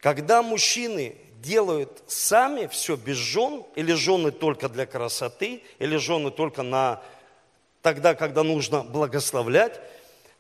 когда 0.02 0.42
мужчины 0.42 1.16
делают 1.42 2.04
сами 2.08 2.68
все 2.68 2.96
без 2.96 3.18
жен, 3.18 3.64
или 3.76 3.94
жены 3.94 4.32
только 4.32 4.68
для 4.68 4.86
красоты, 4.86 5.64
или 5.80 5.96
жены 5.98 6.32
только 6.32 6.64
на 6.64 7.02
тогда, 7.82 8.16
когда 8.16 8.44
нужно 8.44 8.84
благословлять, 8.84 9.80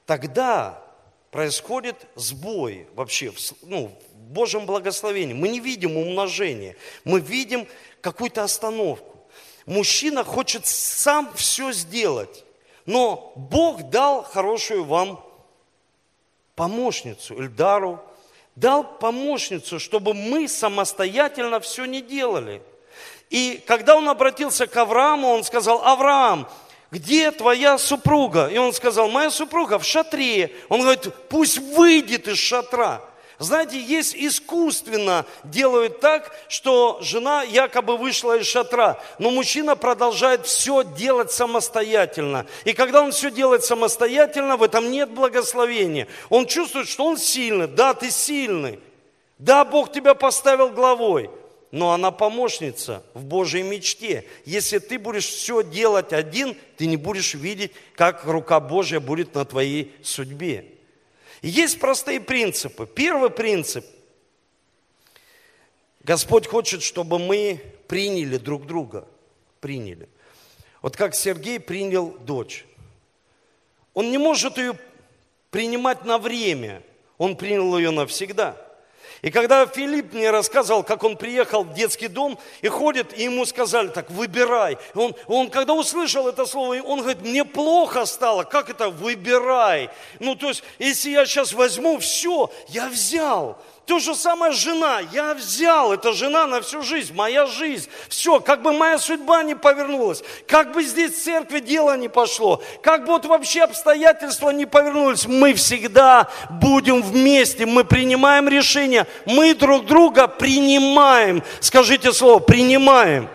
тогда 0.06 0.84
происходит 1.30 1.95
сбой 2.15 2.88
вообще 2.95 3.32
ну, 3.62 3.95
в 4.13 4.17
Божьем 4.17 4.65
благословении. 4.65 5.34
Мы 5.34 5.47
не 5.47 5.60
видим 5.60 5.95
умножения, 5.95 6.76
мы 7.04 7.19
видим 7.19 7.67
какую-то 8.02 8.43
остановку. 8.43 9.15
Мужчина 9.67 10.24
хочет 10.24 10.65
сам 10.65 11.32
все 11.36 11.71
сделать, 11.71 12.43
но 12.88 13.32
Бог 13.36 13.89
дал 13.91 14.24
хорошую 14.24 14.86
вам 14.86 15.24
помощницу, 16.56 17.39
Эльдару, 17.39 18.04
дал 18.56 18.84
помощницу, 18.84 19.80
чтобы 19.80 20.14
мы 20.14 20.48
самостоятельно 20.48 21.60
все 21.60 21.86
не 21.86 22.02
делали. 22.02 22.62
И 23.30 23.64
когда 23.66 23.96
он 23.96 24.10
обратился 24.10 24.68
к 24.68 24.76
Аврааму, 24.76 25.30
он 25.30 25.44
сказал, 25.44 25.82
Авраам, 25.86 26.50
где 26.92 27.32
твоя 27.32 27.78
супруга? 27.78 28.48
И 28.48 28.58
он 28.58 28.74
сказал, 28.74 29.10
моя 29.10 29.32
супруга 29.32 29.80
в 29.80 29.86
шатре. 29.86 30.54
Он 30.68 30.82
говорит, 30.82 31.08
пусть 31.30 31.58
выйдет 31.58 32.28
из 32.28 32.38
шатра. 32.38 33.02
Знаете, 33.41 33.82
есть 33.82 34.15
искусственно 34.15 35.25
делают 35.43 35.99
так, 35.99 36.32
что 36.47 36.99
жена 37.01 37.41
якобы 37.41 37.97
вышла 37.97 38.38
из 38.38 38.45
шатра, 38.45 39.01
но 39.17 39.32
мужчина 39.32 39.75
продолжает 39.75 40.45
все 40.45 40.84
делать 40.84 41.32
самостоятельно. 41.32 42.45
И 42.65 42.73
когда 42.73 43.01
он 43.01 43.12
все 43.12 43.32
делает 43.32 43.63
самостоятельно, 43.63 44.58
в 44.58 44.63
этом 44.63 44.91
нет 44.91 45.10
благословения. 45.10 46.08
Он 46.30 46.45
чувствует, 46.45 46.88
что 46.88 47.04
он 47.04 47.17
сильный. 47.17 47.65
Да, 47.65 47.95
ты 47.95 48.12
сильный. 48.12 48.80
Да, 49.39 49.65
Бог 49.65 49.91
тебя 49.91 50.13
поставил 50.13 50.69
главой. 50.69 51.32
Но 51.71 51.93
она 51.93 52.12
помощница 52.12 53.01
в 53.15 53.23
Божьей 53.23 53.63
мечте. 53.63 54.23
Если 54.45 54.77
ты 54.77 54.99
будешь 54.99 55.25
все 55.25 55.63
делать 55.63 56.13
один, 56.13 56.56
ты 56.77 56.86
не 56.86 56.97
будешь 56.97 57.34
видеть, 57.34 57.71
как 57.95 58.23
рука 58.25 58.60
Божья 58.60 58.99
будет 58.99 59.34
на 59.34 59.45
твоей 59.45 59.95
судьбе. 60.04 60.65
Есть 61.41 61.80
простые 61.80 62.19
принципы. 62.19 62.86
Первый 62.86 63.30
принцип. 63.30 63.86
Господь 66.04 66.47
хочет, 66.47 66.84
чтобы 66.84 67.19
мы 67.19 67.62
приняли 67.88 68.38
друг 68.38 68.65
друга. 68.65 69.08
Приняли. 69.60 70.08
Вот 70.82 70.95
как 70.95 71.15
Сергей 71.15 71.60
принял 71.60 72.12
дочь. 72.12 72.65
Он 73.93 74.10
не 74.12 74.17
может 74.17 74.58
ее 74.58 74.77
принимать 75.49 76.06
на 76.06 76.17
время. 76.17 76.84
Он 77.17 77.36
принял 77.36 77.77
ее 77.77 77.91
навсегда. 77.91 78.58
И 79.21 79.32
когда 79.32 79.65
Филипп 79.67 80.13
мне 80.13 80.32
рассказывал, 80.32 80.84
как 80.84 81.04
он 81.04 81.17
приехал 81.17 81.63
в 81.63 81.74
детский 81.74 82.08
дом 82.08 82.38
и 82.62 82.67
ходит, 82.67 83.17
и 83.17 83.24
ему 83.24 83.45
сказали 83.45 83.89
так, 83.89 84.10
выбирай. 84.10 84.78
Он, 84.95 85.15
он 85.28 85.50
когда 85.50 85.74
услышал 85.74 86.28
это 86.28 86.45
слово, 86.45 86.82
он 86.82 87.02
говорит, 87.02 87.21
мне 87.21 87.45
плохо 87.45 88.06
стало, 88.06 88.43
как 88.43 88.69
это 88.69 88.89
выбирай? 88.89 89.89
Ну, 90.19 90.36
то 90.36 90.50
есть, 90.50 90.63
если 90.80 91.12
я 91.12 91.26
сейчас 91.26 91.54
возьму 91.54 92.00
все, 92.00 92.50
я 92.69 92.88
взял. 92.89 93.58
То 93.86 94.00
же 94.00 94.15
самое 94.15 94.54
жена. 94.54 95.00
Я 95.12 95.34
взял, 95.34 95.91
это 95.91 96.13
жена 96.13 96.46
на 96.46 96.62
всю 96.62 96.82
жизнь, 96.82 97.13
моя 97.13 97.46
жизнь. 97.46 97.89
Все, 98.10 98.39
как 98.39 98.62
бы 98.62 98.72
моя 98.74 98.98
судьба 98.98 99.44
не 99.44 99.56
повернулась, 99.56 100.24
как 100.48 100.72
бы 100.72 100.84
здесь 100.84 101.13
в 101.13 101.24
церкви 101.24 101.60
дело 101.60 101.98
не 101.98 102.08
пошло, 102.08 102.62
как 102.84 103.02
бы 103.02 103.13
вот 103.13 103.26
вообще 103.26 103.63
обстоятельства 103.63 104.52
не 104.52 104.65
повернулись, 104.65 105.26
мы 105.26 105.54
всегда 105.56 106.30
будем 106.50 107.02
вместе, 107.02 107.65
мы 107.65 107.84
принимаем 107.84 108.48
решения, 108.48 109.08
мы 109.26 109.56
друг 109.56 109.86
друга 109.88 110.28
принимаем. 110.28 111.44
Скажите 111.60 112.13
слово, 112.13 112.39
принимаем. 112.39 113.28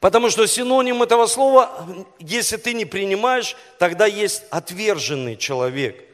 Потому 0.00 0.30
что 0.30 0.46
синоним 0.46 1.02
этого 1.02 1.26
слова, 1.26 1.86
если 2.20 2.56
ты 2.56 2.72
не 2.72 2.84
принимаешь, 2.84 3.56
тогда 3.78 4.06
есть 4.06 4.44
отверженный 4.50 5.36
человек. 5.36 6.04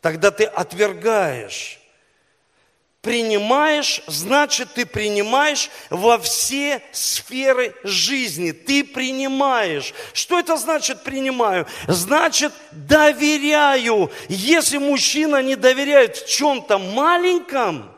Тогда 0.00 0.30
ты 0.30 0.44
отвергаешь 0.44 1.81
принимаешь, 3.02 4.00
значит, 4.06 4.74
ты 4.74 4.86
принимаешь 4.86 5.70
во 5.90 6.18
все 6.18 6.80
сферы 6.92 7.74
жизни. 7.82 8.52
Ты 8.52 8.84
принимаешь. 8.84 9.92
Что 10.14 10.38
это 10.38 10.56
значит 10.56 11.02
принимаю? 11.02 11.66
Значит, 11.88 12.52
доверяю. 12.70 14.10
Если 14.28 14.78
мужчина 14.78 15.42
не 15.42 15.56
доверяет 15.56 16.16
в 16.16 16.28
чем-то 16.28 16.78
маленьком, 16.78 17.92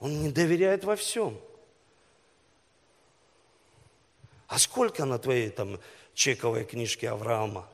он 0.00 0.20
не 0.20 0.30
доверяет 0.30 0.82
во 0.82 0.96
всем. 0.96 1.38
А 4.48 4.58
сколько 4.58 5.04
на 5.04 5.18
твоей 5.18 5.48
там 5.48 5.80
чековой 6.12 6.64
книжке 6.64 7.08
Авраама? 7.08 7.68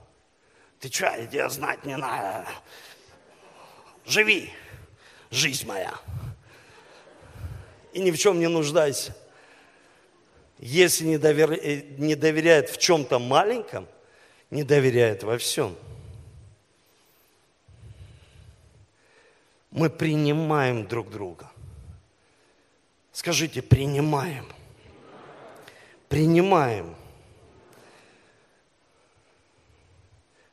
Ты 0.78 0.92
что, 0.92 1.10
я 1.32 1.48
знать 1.48 1.84
не 1.86 1.96
надо. 1.96 2.46
Живи 4.04 4.52
жизнь 5.30 5.66
моя. 5.66 5.94
И 7.92 8.00
ни 8.00 8.10
в 8.10 8.18
чем 8.18 8.38
не 8.38 8.48
нуждайся. 8.48 9.16
Если 10.58 11.04
не, 11.04 11.18
довер... 11.18 11.52
Э, 11.52 11.82
не 11.98 12.14
доверяет 12.14 12.68
в 12.70 12.78
чем-то 12.78 13.18
маленьком, 13.18 13.86
не 14.50 14.62
доверяет 14.64 15.22
во 15.22 15.38
всем. 15.38 15.76
Мы 19.70 19.90
принимаем 19.90 20.86
друг 20.86 21.10
друга. 21.10 21.50
Скажите, 23.12 23.62
принимаем. 23.62 24.46
Принимаем. 26.08 26.96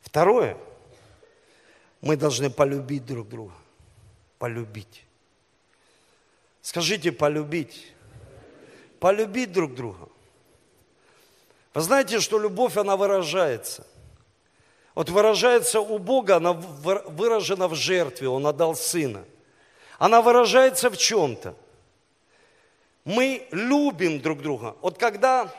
Второе, 0.02 0.58
мы 2.02 2.16
должны 2.16 2.50
полюбить 2.50 3.06
друг 3.06 3.28
друга 3.28 3.54
полюбить. 4.46 5.04
Скажите, 6.62 7.12
полюбить. 7.12 7.92
Полюбить 9.00 9.52
друг 9.52 9.74
друга. 9.74 10.08
Вы 11.74 11.82
знаете, 11.82 12.20
что 12.20 12.38
любовь, 12.38 12.78
она 12.78 12.96
выражается. 12.96 13.88
Вот 14.94 15.10
выражается 15.10 15.82
у 15.82 15.98
Бога, 15.98 16.36
она 16.36 16.54
выражена 16.54 17.68
в 17.68 17.74
жертве, 17.74 18.30
Он 18.30 18.46
отдал 18.46 18.76
Сына. 18.76 19.26
Она 19.98 20.22
выражается 20.22 20.92
в 20.92 20.98
чем-то. 20.98 21.56
Мы 23.04 23.48
любим 23.50 24.22
друг 24.22 24.44
друга. 24.44 24.76
Вот 24.84 25.00
когда 25.00 25.52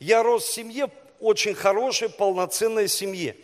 я 0.00 0.22
рос 0.22 0.44
в 0.44 0.52
семье, 0.52 0.90
очень 1.18 1.54
хорошей, 1.54 2.10
полноценной 2.10 2.88
семье, 2.88 3.38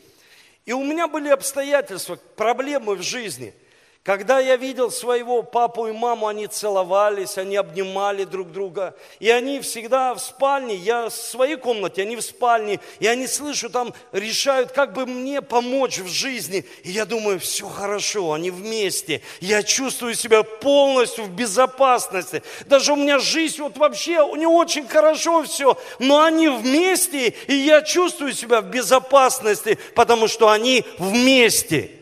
и 0.67 0.75
у 0.75 0.85
меня 0.85 1.09
были 1.09 1.31
обстоятельства, 1.31 2.19
проблемы 2.37 2.97
в 2.97 3.03
жизни– 3.03 3.55
когда 4.03 4.41
я 4.41 4.57
видел 4.57 4.91
своего 4.91 5.43
папу 5.43 5.87
и 5.87 5.93
маму, 5.93 6.27
они 6.27 6.47
целовались, 6.47 7.37
они 7.37 7.57
обнимали 7.57 8.25
друг 8.25 8.51
друга. 8.51 8.97
И 9.19 9.29
они 9.29 9.61
всегда 9.61 10.15
в 10.15 10.21
спальне, 10.21 10.75
я 10.75 11.11
в 11.11 11.13
своей 11.13 11.57
комнате, 11.57 12.01
они 12.01 12.17
в 12.17 12.23
спальне. 12.23 12.81
И 12.99 13.07
они, 13.07 13.27
слышу, 13.27 13.69
там 13.69 13.93
решают, 14.13 14.73
как 14.73 14.95
бы 14.95 15.05
мне 15.05 15.43
помочь 15.43 15.99
в 15.99 16.09
жизни. 16.09 16.65
И 16.83 16.93
я 16.93 17.05
думаю, 17.05 17.39
все 17.41 17.69
хорошо, 17.69 18.33
они 18.33 18.51
вместе. 18.51 19.21
Я 19.41 19.63
чувствую 19.63 20.15
себя 20.15 20.45
полностью 20.45 21.25
в 21.25 21.31
безопасности. 21.31 22.43
Даже 22.65 22.95
у 22.95 22.97
меня 22.97 23.19
жизнь 23.19 23.61
вот 23.61 23.77
вообще 23.77 24.27
не 24.35 24.47
очень 24.47 24.89
хорошо 24.89 25.43
все. 25.43 25.77
Но 25.99 26.23
они 26.23 26.49
вместе, 26.49 27.35
и 27.49 27.55
я 27.55 27.83
чувствую 27.83 28.33
себя 28.33 28.63
в 28.63 28.71
безопасности, 28.71 29.77
потому 29.95 30.27
что 30.27 30.49
они 30.49 30.87
вместе. 30.99 32.00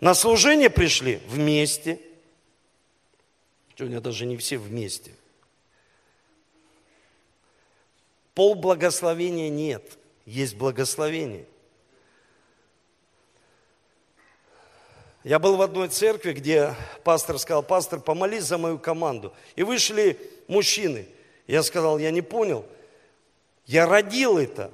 На 0.00 0.14
служение 0.14 0.70
пришли 0.70 1.20
вместе. 1.26 2.00
Сегодня 3.76 4.00
даже 4.00 4.26
не 4.26 4.36
все 4.36 4.58
вместе. 4.58 5.12
Пол 8.34 8.54
благословения 8.54 9.48
нет, 9.48 9.98
есть 10.24 10.54
благословение. 10.54 11.44
Я 15.24 15.40
был 15.40 15.56
в 15.56 15.62
одной 15.62 15.88
церкви, 15.88 16.32
где 16.32 16.74
пастор 17.02 17.38
сказал, 17.38 17.62
пастор, 17.62 18.00
помолись 18.00 18.44
за 18.44 18.56
мою 18.56 18.78
команду. 18.78 19.34
И 19.56 19.64
вышли 19.64 20.18
мужчины. 20.46 21.06
Я 21.48 21.62
сказал, 21.62 21.98
я 21.98 22.12
не 22.12 22.22
понял. 22.22 22.64
Я 23.66 23.86
родил 23.86 24.38
это. 24.38 24.70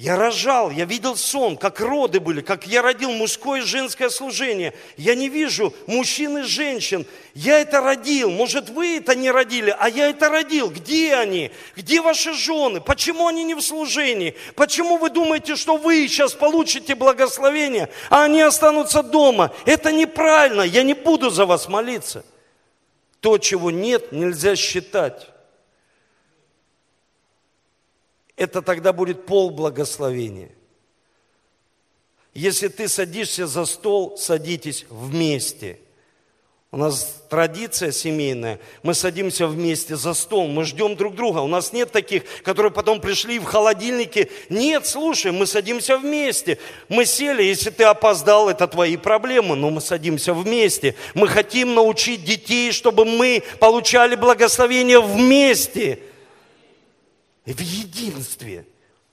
Я 0.00 0.14
рожал, 0.14 0.70
я 0.70 0.84
видел 0.84 1.16
сон, 1.16 1.56
как 1.56 1.80
роды 1.80 2.20
были, 2.20 2.40
как 2.40 2.68
я 2.68 2.82
родил 2.82 3.10
мужское 3.10 3.62
и 3.62 3.64
женское 3.64 4.10
служение. 4.10 4.72
Я 4.96 5.16
не 5.16 5.28
вижу 5.28 5.74
мужчин 5.88 6.38
и 6.38 6.42
женщин. 6.42 7.04
Я 7.34 7.58
это 7.58 7.80
родил. 7.80 8.30
Может, 8.30 8.70
вы 8.70 8.98
это 8.98 9.16
не 9.16 9.28
родили, 9.32 9.74
а 9.76 9.88
я 9.88 10.08
это 10.08 10.28
родил. 10.28 10.70
Где 10.70 11.16
они? 11.16 11.50
Где 11.74 12.00
ваши 12.00 12.32
жены? 12.32 12.80
Почему 12.80 13.26
они 13.26 13.42
не 13.42 13.56
в 13.56 13.60
служении? 13.60 14.36
Почему 14.54 14.98
вы 14.98 15.10
думаете, 15.10 15.56
что 15.56 15.76
вы 15.76 16.06
сейчас 16.06 16.32
получите 16.32 16.94
благословение, 16.94 17.88
а 18.08 18.22
они 18.22 18.40
останутся 18.40 19.02
дома? 19.02 19.52
Это 19.66 19.90
неправильно. 19.90 20.62
Я 20.62 20.84
не 20.84 20.94
буду 20.94 21.28
за 21.28 21.44
вас 21.44 21.68
молиться. 21.68 22.24
То, 23.18 23.38
чего 23.38 23.72
нет, 23.72 24.12
нельзя 24.12 24.54
считать 24.54 25.26
это 28.38 28.62
тогда 28.62 28.92
будет 28.92 29.26
пол 29.26 29.50
благословения. 29.50 30.50
Если 32.34 32.68
ты 32.68 32.88
садишься 32.88 33.46
за 33.46 33.64
стол, 33.64 34.16
садитесь 34.16 34.86
вместе. 34.88 35.80
У 36.70 36.76
нас 36.76 37.24
традиция 37.30 37.92
семейная, 37.92 38.60
мы 38.82 38.92
садимся 38.92 39.46
вместе 39.46 39.96
за 39.96 40.12
стол, 40.12 40.48
мы 40.48 40.64
ждем 40.64 40.96
друг 40.96 41.14
друга. 41.14 41.38
У 41.38 41.46
нас 41.46 41.72
нет 41.72 41.90
таких, 41.90 42.24
которые 42.42 42.70
потом 42.70 43.00
пришли 43.00 43.38
в 43.38 43.44
холодильнике. 43.44 44.28
Нет, 44.50 44.86
слушай, 44.86 45.32
мы 45.32 45.46
садимся 45.46 45.96
вместе. 45.96 46.58
Мы 46.90 47.06
сели, 47.06 47.42
если 47.42 47.70
ты 47.70 47.84
опоздал, 47.84 48.50
это 48.50 48.68
твои 48.68 48.98
проблемы, 48.98 49.56
но 49.56 49.70
мы 49.70 49.80
садимся 49.80 50.34
вместе. 50.34 50.94
Мы 51.14 51.26
хотим 51.26 51.74
научить 51.74 52.22
детей, 52.22 52.70
чтобы 52.70 53.06
мы 53.06 53.42
получали 53.58 54.14
благословение 54.14 55.00
вместе 55.00 56.00
в 57.52 57.60
единстве. 57.60 58.66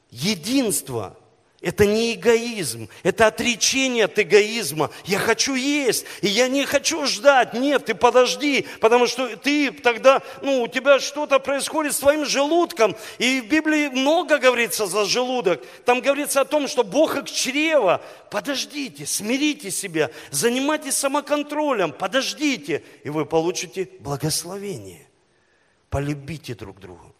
Единство– 0.10 1.18
это 1.66 1.88
не 1.88 2.14
эгоизм, 2.14 2.90
это 3.02 3.26
отречение 3.26 4.06
от 4.06 4.20
эгоизма. 4.20 4.92
Я 5.06 5.18
хочу 5.18 5.56
есть, 5.56 6.06
и 6.22 6.28
я 6.28 6.48
не 6.48 6.64
хочу 6.64 7.08
ждать. 7.08 7.56
Нет, 7.56 7.86
ты 7.86 7.96
подожди, 7.96 8.68
потому 8.80 9.08
что 9.08 9.36
ты 9.36 9.72
тогда, 9.72 10.22
ну, 10.44 10.62
у 10.62 10.68
тебя 10.68 11.00
что-то 11.00 11.40
происходит 11.40 11.96
с 11.96 12.00
твоим 12.00 12.24
желудком. 12.24 12.96
И 13.18 13.42
в 13.42 13.48
Библии 13.48 13.88
много 13.88 14.38
говорится 14.38 14.86
за 14.86 15.06
желудок. 15.06 15.66
Там 15.86 16.02
говорится 16.02 16.42
о 16.42 16.46
том, 16.46 16.68
что 16.68 16.84
Бог 16.84 17.18
их 17.18 17.32
чрева. 17.32 18.00
Подождите, 18.30 19.08
смирите 19.08 19.72
себя, 19.72 20.12
занимайтесь 20.30 20.96
самоконтролем, 20.96 21.94
подождите, 21.94 22.84
и 23.04 23.10
вы 23.10 23.26
получите 23.26 23.90
благословение. 24.02 25.08
Полюбите 25.90 26.54
друг 26.54 26.80
друга. 26.80 27.16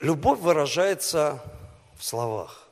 Любовь 0.00 0.38
выражается 0.38 1.42
в 1.98 2.04
словах. 2.04 2.68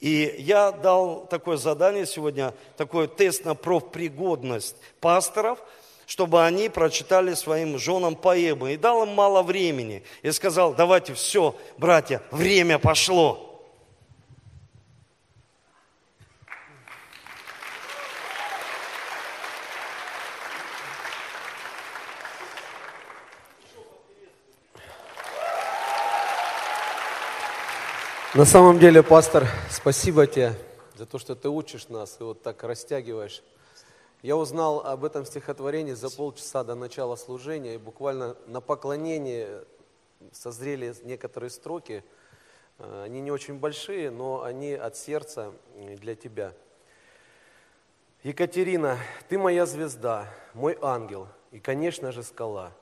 И 0.00 0.34
я 0.38 0.72
дал 0.72 1.26
такое 1.26 1.56
задание 1.56 2.04
сегодня, 2.04 2.52
такой 2.76 3.08
тест 3.08 3.44
на 3.44 3.54
профпригодность 3.54 4.76
пасторов, 5.00 5.58
чтобы 6.06 6.44
они 6.44 6.68
прочитали 6.68 7.34
своим 7.34 7.78
женам 7.78 8.14
поэмы. 8.14 8.74
И 8.74 8.76
дал 8.76 9.04
им 9.04 9.10
мало 9.10 9.42
времени. 9.42 10.02
И 10.22 10.30
сказал, 10.32 10.74
давайте 10.74 11.14
все, 11.14 11.54
братья, 11.78 12.20
время 12.30 12.78
пошло. 12.78 13.55
На 28.36 28.44
самом 28.44 28.78
деле, 28.78 29.02
пастор, 29.02 29.48
спасибо 29.70 30.26
тебе 30.26 30.52
за 30.94 31.06
то, 31.06 31.18
что 31.18 31.34
ты 31.34 31.48
учишь 31.48 31.88
нас 31.88 32.18
и 32.20 32.22
вот 32.22 32.42
так 32.42 32.62
растягиваешь. 32.64 33.42
Я 34.20 34.36
узнал 34.36 34.80
об 34.80 35.06
этом 35.06 35.24
стихотворении 35.24 35.94
за 35.94 36.14
полчаса 36.14 36.62
до 36.62 36.74
начала 36.74 37.16
служения, 37.16 37.76
и 37.76 37.78
буквально 37.78 38.36
на 38.46 38.60
поклонении 38.60 39.48
созрели 40.32 40.94
некоторые 41.04 41.48
строки. 41.48 42.04
Э, 42.78 43.04
они 43.06 43.22
не 43.22 43.30
очень 43.30 43.54
большие, 43.54 44.10
но 44.10 44.42
они 44.42 44.74
от 44.74 44.98
сердца 44.98 45.54
для 45.74 46.14
тебя. 46.14 46.52
Екатерина, 48.22 48.98
ты 49.30 49.38
моя 49.38 49.64
звезда, 49.64 50.28
мой 50.52 50.76
ангел 50.82 51.26
и, 51.52 51.58
конечно 51.58 52.12
же, 52.12 52.22
скала. 52.22 52.72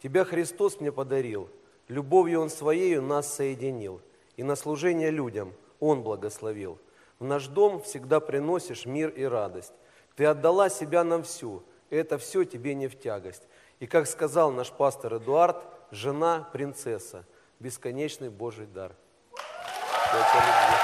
Тебя 0.00 0.24
Христос 0.24 0.78
мне 0.78 0.92
подарил, 0.92 1.50
любовью 1.88 2.42
Он 2.42 2.48
своею 2.48 3.02
нас 3.02 3.34
соединил– 3.34 4.00
и 4.40 4.42
на 4.42 4.56
служение 4.56 5.10
людям 5.10 5.52
Он 5.80 6.02
благословил. 6.02 6.80
В 7.18 7.24
наш 7.24 7.46
дом 7.48 7.82
всегда 7.82 8.20
приносишь 8.20 8.86
мир 8.86 9.10
и 9.10 9.24
радость. 9.24 9.74
Ты 10.16 10.24
отдала 10.24 10.70
себя 10.70 11.04
нам 11.04 11.24
всю, 11.24 11.62
и 11.90 11.96
это 11.96 12.16
все 12.16 12.44
тебе 12.44 12.74
не 12.74 12.88
в 12.88 12.98
тягость. 12.98 13.42
И 13.80 13.86
как 13.86 14.06
сказал 14.06 14.50
наш 14.50 14.70
пастор 14.70 15.16
Эдуард, 15.16 15.62
жена– 15.90 16.48
принцесса, 16.54 17.26
бесконечный 17.58 18.30
Божий 18.30 18.64
дар. 18.64 18.92
Я 19.34 20.22
тебя 20.22 20.40
люблю. 20.40 20.78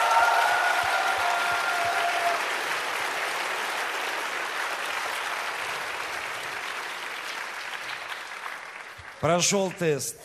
Прошел 9.22 9.72
тест. 9.78 10.18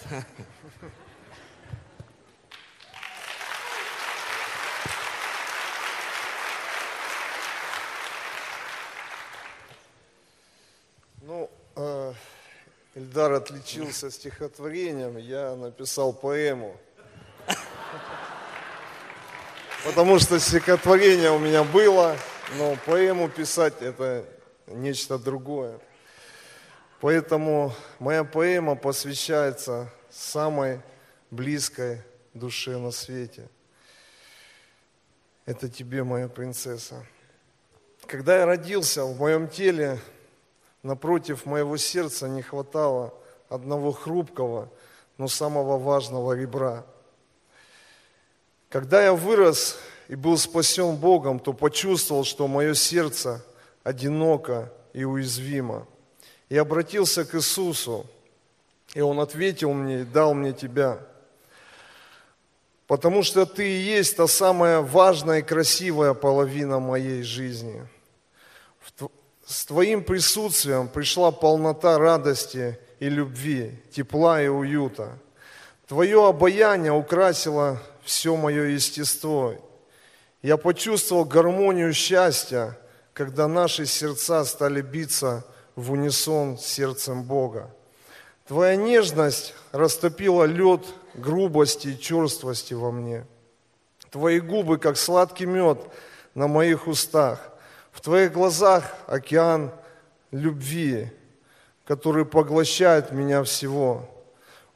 Отличился 13.42 14.12
стихотворением, 14.12 15.18
я 15.18 15.56
написал 15.56 16.14
поэму. 16.14 16.78
Потому 19.84 20.20
что 20.20 20.40
стихотворение 20.40 21.32
у 21.32 21.40
меня 21.40 21.64
было, 21.64 22.16
но 22.60 22.78
поэму 22.86 23.30
писать 23.30 23.82
это 23.82 24.24
нечто 24.68 25.18
другое. 25.18 25.80
Поэтому 27.00 27.74
моя 27.98 28.24
поэма 28.24 28.76
посвящается 28.76 29.92
самой 30.12 30.82
близкой 31.32 32.04
душе 32.36 32.78
на 32.78 32.92
свете. 32.92 33.50
Это 35.48 35.68
тебе, 35.68 36.04
моя 36.04 36.28
принцесса. 36.28 37.04
Когда 38.06 38.38
я 38.38 38.46
родился, 38.46 39.04
в 39.04 39.18
моем 39.18 39.48
теле 39.48 40.00
Напротив, 40.84 41.46
моего 41.46 41.78
сердца 41.78 42.28
не 42.28 42.42
хватало 42.42 43.14
одного 43.52 43.92
хрупкого, 43.92 44.70
но 45.18 45.28
самого 45.28 45.78
важного 45.78 46.34
ребра. 46.34 46.86
Когда 48.70 49.04
я 49.04 49.14
вырос 49.14 49.78
и 50.08 50.16
был 50.16 50.38
спасен 50.38 50.96
Богом, 50.96 51.40
то 51.40 51.52
почувствовал, 51.52 52.24
что 52.24 52.48
мое 52.48 52.74
сердце 52.74 53.44
одиноко 53.84 54.72
и 54.94 55.04
уязвимо. 55.04 55.86
И 56.48 56.58
обратился 56.58 57.26
к 57.26 57.36
Иисусу, 57.36 58.06
и 58.94 59.02
Он 59.02 59.20
ответил 59.20 59.74
мне 59.74 60.02
и 60.02 60.06
дал 60.06 60.34
мне 60.34 60.54
Тебя. 60.54 61.00
Потому 62.88 63.22
что 63.22 63.46
Ты 63.46 63.68
и 63.68 63.82
есть 63.82 64.16
та 64.16 64.28
самая 64.28 64.80
важная 64.80 65.40
и 65.40 65.44
красивая 65.44 66.14
половина 66.14 66.80
моей 66.80 67.24
жизни. 67.24 67.86
С 69.46 69.66
Твоим 69.66 70.06
присутствием 70.06 70.88
пришла 70.88 71.32
полнота 71.32 71.98
радости 71.98 72.80
и 73.02 73.10
любви, 73.10 73.74
тепла 73.92 74.42
и 74.42 74.48
уюта. 74.48 75.18
Твое 75.88 76.28
обаяние 76.28 76.92
украсило 76.92 77.82
все 78.04 78.36
мое 78.36 78.66
естество. 78.66 79.56
Я 80.44 80.56
почувствовал 80.56 81.26
гармонию 81.26 81.94
счастья, 81.94 82.78
когда 83.14 83.48
наши 83.48 83.88
сердца 83.88 84.46
стали 84.46 84.82
биться 84.82 85.44
в 85.76 85.92
унисон 85.92 86.60
с 86.60 86.66
сердцем 86.66 87.24
Бога. 87.24 87.74
Твоя 88.48 88.76
нежность 88.76 89.56
растопила 89.72 90.44
лед 90.44 90.86
грубости 91.16 91.88
и 91.88 92.00
черствости 92.00 92.76
во 92.76 92.92
мне. 92.92 93.26
Твои 94.12 94.40
губы, 94.40 94.78
как 94.78 94.96
сладкий 94.96 95.48
мед 95.48 95.80
на 96.36 96.48
моих 96.48 96.86
устах. 96.86 97.50
В 97.92 98.00
твоих 98.00 98.32
глазах 98.32 98.96
океан 99.08 99.72
любви, 100.30 101.12
который 101.92 102.24
поглощает 102.24 103.12
меня 103.12 103.44
всего. 103.44 104.10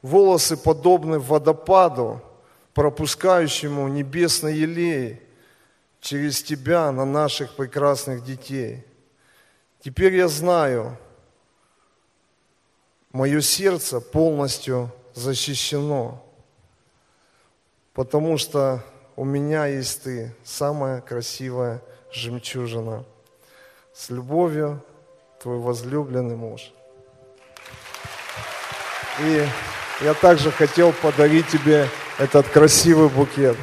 Волосы 0.02 0.54
подобны 0.54 1.18
водопаду, 1.18 2.20
пропускающему 2.74 3.88
небесный 3.88 4.54
елей 4.54 5.22
через 6.02 6.42
тебя 6.42 6.92
на 6.92 7.06
наших 7.06 7.56
прекрасных 7.56 8.22
детей. 8.22 8.84
Теперь 9.80 10.14
я 10.14 10.28
знаю, 10.28 10.98
мое 13.12 13.40
сердце 13.40 14.02
полностью 14.02 14.92
защищено, 15.14 16.22
потому 17.94 18.36
что 18.36 18.84
у 19.16 19.24
меня 19.24 19.64
есть 19.64 20.02
ты, 20.02 20.36
самая 20.44 21.00
красивая 21.00 21.80
жемчужина. 22.12 23.06
С 23.94 24.10
любовью, 24.10 24.84
твой 25.40 25.56
возлюбленный 25.56 26.36
муж. 26.36 26.74
И 29.20 29.46
я 30.02 30.14
также 30.14 30.50
хотел 30.50 30.92
подарить 30.92 31.48
тебе 31.48 31.88
этот 32.18 32.48
красивый 32.48 33.08
букет. 33.08 33.56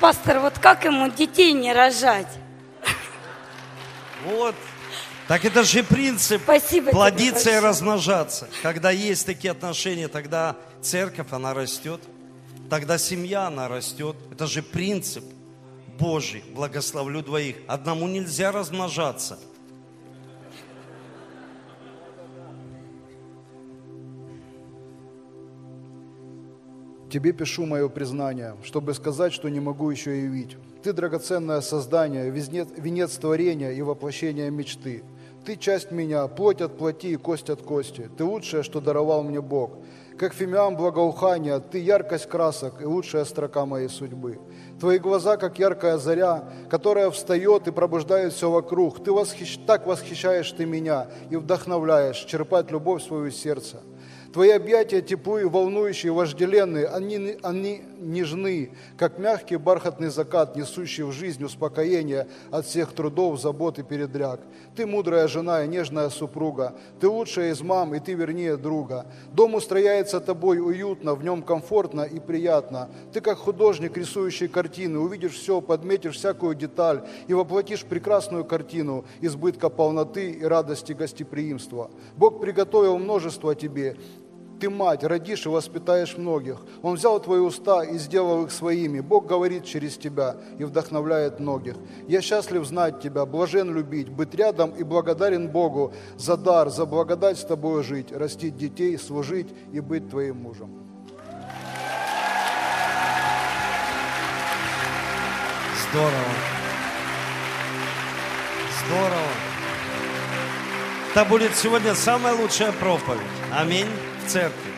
Пастор, 0.00 0.38
вот 0.38 0.58
как 0.60 0.84
ему 0.84 1.10
детей 1.10 1.52
не 1.52 1.72
рожать? 1.72 2.28
Вот, 4.24 4.54
так 5.26 5.44
это 5.44 5.64
же 5.64 5.82
принцип 5.82 6.42
Спасибо 6.42 6.90
плодиться 6.90 7.50
и 7.50 7.58
размножаться. 7.58 8.48
Когда 8.62 8.90
есть 8.90 9.26
такие 9.26 9.50
отношения, 9.50 10.08
тогда 10.08 10.56
церковь, 10.80 11.26
она 11.32 11.54
растет. 11.54 12.00
Тогда 12.70 12.98
семья, 12.98 13.46
она 13.46 13.66
растет. 13.68 14.16
Это 14.30 14.46
же 14.46 14.62
принцип 14.62 15.24
Божий. 15.98 16.44
Благословлю 16.54 17.22
двоих. 17.22 17.56
Одному 17.66 18.06
нельзя 18.06 18.52
размножаться. 18.52 19.38
Тебе 27.10 27.32
пишу 27.32 27.64
мое 27.64 27.88
признание, 27.88 28.54
чтобы 28.62 28.92
сказать, 28.92 29.32
что 29.32 29.48
не 29.48 29.60
могу 29.60 29.90
еще 29.90 30.20
явить. 30.22 30.58
Ты 30.82 30.92
драгоценное 30.92 31.62
создание, 31.62 32.28
венец 32.30 33.12
творения 33.12 33.70
и 33.70 33.80
воплощение 33.80 34.50
мечты– 34.50 35.02
ты 35.48 35.56
часть 35.56 35.90
меня, 35.90 36.26
плоть 36.26 36.60
от 36.60 36.76
плоти 36.76 37.06
и 37.06 37.16
кость 37.16 37.48
от 37.48 37.62
кости. 37.62 38.10
Ты 38.18 38.24
лучшее, 38.24 38.62
что 38.62 38.82
даровал 38.82 39.22
мне 39.22 39.40
Бог. 39.40 39.78
Как 40.18 40.34
фимиам 40.34 40.76
благоухания, 40.76 41.58
ты 41.58 41.78
яркость 41.78 42.28
красок 42.28 42.82
и 42.82 42.84
лучшая 42.84 43.24
строка 43.24 43.64
моей 43.64 43.88
судьбы. 43.88 44.38
Твои 44.78 44.98
глаза, 44.98 45.38
как 45.38 45.58
яркая 45.58 45.96
заря, 45.96 46.44
которая 46.68 47.10
встает 47.10 47.66
и 47.66 47.70
пробуждает 47.70 48.34
все 48.34 48.50
вокруг. 48.50 49.02
Ты 49.02 49.10
восхищ... 49.10 49.58
так 49.66 49.86
восхищаешь 49.86 50.52
ты 50.52 50.66
меня 50.66 51.06
и 51.30 51.36
вдохновляешь 51.36 52.18
черпать 52.18 52.70
любовь 52.70 53.02
в 53.02 53.06
свое 53.06 53.32
сердце. 53.32 53.78
Твои 54.32 54.50
объятия 54.50 55.00
теплые, 55.00 55.48
волнующие, 55.48 56.12
вожделенные, 56.12 56.86
они, 56.86 57.38
они 57.42 57.82
нежны, 57.98 58.70
как 58.98 59.18
мягкий 59.18 59.56
бархатный 59.56 60.08
закат, 60.08 60.54
несущий 60.54 61.02
в 61.02 61.12
жизнь 61.12 61.42
успокоение 61.42 62.28
от 62.50 62.66
всех 62.66 62.92
трудов, 62.92 63.40
забот 63.40 63.78
и 63.78 63.82
передряг. 63.82 64.40
Ты 64.76 64.86
мудрая 64.86 65.28
жена 65.28 65.64
и 65.64 65.68
нежная 65.68 66.10
супруга, 66.10 66.74
ты 67.00 67.08
лучшая 67.08 67.52
из 67.52 67.62
мам, 67.62 67.94
и 67.94 68.00
ты 68.00 68.12
вернее 68.12 68.58
друга. 68.58 69.06
Дом 69.32 69.54
устрояется 69.54 70.20
тобой 70.20 70.60
уютно, 70.60 71.14
в 71.14 71.24
нем 71.24 71.42
комфортно 71.42 72.02
и 72.02 72.20
приятно. 72.20 72.90
Ты 73.14 73.22
как 73.22 73.38
художник, 73.38 73.96
рисующий 73.96 74.48
картины, 74.48 74.98
увидишь 74.98 75.38
все, 75.38 75.62
подметишь 75.62 76.16
всякую 76.16 76.54
деталь 76.54 77.02
и 77.28 77.34
воплотишь 77.34 77.84
прекрасную 77.84 78.44
картину 78.44 79.06
избытка 79.22 79.70
полноты 79.70 80.32
и 80.32 80.44
радости 80.44 80.92
гостеприимства. 80.92 81.90
Бог 82.16 82.40
приготовил 82.40 82.98
множество 82.98 83.54
тебе, 83.54 83.96
Ты 84.60 84.68
мать, 84.70 85.04
родишь 85.04 85.46
и 85.46 85.48
воспитаешь 85.48 86.16
многих. 86.16 86.58
Он 86.82 86.96
взял 86.96 87.20
твои 87.20 87.38
уста 87.38 87.84
и 87.84 87.96
сделал 87.96 88.44
их 88.44 88.50
своими. 88.50 88.98
Бог 89.00 89.26
говорит 89.26 89.64
через 89.64 89.96
тебя 89.96 90.36
и 90.58 90.64
вдохновляет 90.64 91.38
многих. 91.38 91.76
Я 92.08 92.20
счастлив 92.20 92.64
знать 92.66 93.00
тебя, 93.00 93.24
блажен 93.24 93.72
любить, 93.72 94.08
быть 94.08 94.34
рядом 94.34 94.70
и 94.70 94.82
благодарен 94.82 95.48
Богу 95.48 95.92
за 96.16 96.36
дар, 96.36 96.70
за 96.70 96.86
благодать 96.86 97.38
с 97.38 97.44
тобой 97.44 97.84
жить, 97.84 98.10
растить 98.10 98.56
детей, 98.56 98.98
служить 98.98 99.48
и 99.72 99.78
быть 99.78 100.10
твоим 100.10 100.38
мужем. 100.38 100.70
Здорово. 105.90 106.12
Здорово. 108.86 109.48
Это 111.12 111.24
будет 111.24 111.54
сегодня 111.56 111.94
самая 111.94 112.34
лучшая 112.34 112.72
проповедь. 112.72 113.20
Аминь. 113.52 113.88
Церкви. 114.28 114.72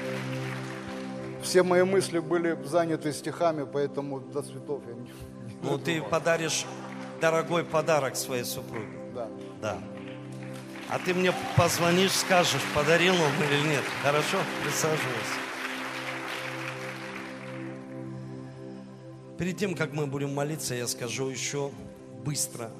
Все 1.43 1.65
мои 1.65 1.83
мысли 1.83 2.21
были 2.21 2.57
заняты 2.65 3.13
стихами, 3.13 3.67
поэтому 3.71 4.21
до 4.21 4.43
цветов 4.43 4.81
я 4.87 4.95
не... 4.95 5.11
Ну, 5.63 5.77
ты 5.77 6.01
подаришь 6.01 6.65
дорогой 7.21 7.65
подарок 7.65 8.15
своей 8.15 8.45
супруге. 8.45 8.87
Да. 9.13 9.29
Да. 9.61 9.79
А 10.89 11.01
ты 11.01 11.15
мне 11.15 11.33
позвонишь, 11.57 12.13
скажешь, 12.13 12.63
подарил 12.77 13.15
он 13.15 13.45
или 13.45 13.69
нет. 13.69 13.83
Хорошо? 14.05 14.39
Присаживайся. 14.63 15.41
Перед 19.37 19.57
тем, 19.57 19.75
как 19.75 19.93
мы 19.93 20.07
будем 20.07 20.33
молиться, 20.33 20.77
я 20.77 20.87
скажу 20.87 21.29
еще 21.29 21.73
быстро. 22.25 22.71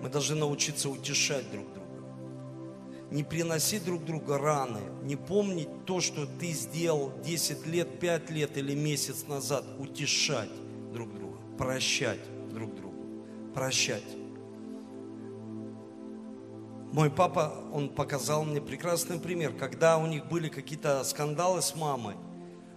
Мы 0.00 0.08
должны 0.08 0.36
научиться 0.36 0.88
утешать 0.88 1.50
друг 1.50 1.64
друга. 1.72 1.81
Не 3.12 3.24
приносить 3.24 3.84
друг 3.84 4.06
друга 4.06 4.38
раны, 4.38 4.80
не 5.02 5.16
помнить 5.16 5.84
то, 5.84 6.00
что 6.00 6.24
ты 6.24 6.52
сделал 6.52 7.12
10 7.22 7.66
лет, 7.66 8.00
5 8.00 8.30
лет 8.30 8.56
или 8.56 8.74
месяц 8.74 9.26
назад. 9.28 9.66
Утешать 9.78 10.48
друг 10.94 11.14
друга, 11.14 11.36
прощать 11.58 12.20
друг 12.54 12.74
друга, 12.74 12.96
прощать. 13.54 14.16
Мой 16.90 17.10
папа, 17.10 17.52
он 17.70 17.90
показал 17.90 18.44
мне 18.44 18.62
прекрасный 18.62 19.20
пример, 19.20 19.52
когда 19.52 19.98
у 19.98 20.06
них 20.06 20.26
были 20.26 20.48
какие-то 20.48 21.04
скандалы 21.04 21.60
с 21.60 21.76
мамой. 21.76 22.16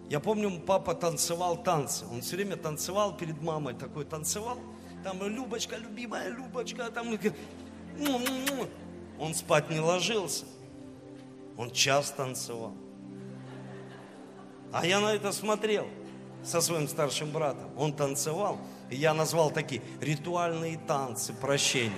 Я 0.10 0.20
помню, 0.20 0.60
папа 0.60 0.96
танцевал 0.96 1.64
танцы. 1.64 2.04
Он 2.12 2.20
все 2.20 2.36
время 2.36 2.58
танцевал 2.58 3.16
перед 3.16 3.42
мамой, 3.42 3.74
такой 3.74 4.04
танцевал. 4.04 4.58
Там 5.02 5.26
Любочка, 5.26 5.78
любимая 5.78 6.28
Любочка, 6.28 6.92
там 6.92 7.18
ну-ну-ну. 7.98 8.68
Он 9.20 9.34
спать 9.34 9.70
не 9.70 9.80
ложился. 9.80 10.46
Он 11.58 11.72
час 11.72 12.12
танцевал. 12.12 12.74
А 14.74 14.86
я 14.86 15.00
на 15.00 15.14
это 15.14 15.32
смотрел 15.32 15.88
со 16.44 16.62
своим 16.62 16.88
старшим 16.88 17.32
братом. 17.32 17.70
Он 17.78 17.94
танцевал, 17.94 18.60
и 18.90 18.96
я 18.96 19.14
назвал 19.14 19.52
такие 19.52 19.82
ритуальные 20.02 20.78
танцы 20.78 21.34
прощения. 21.34 21.96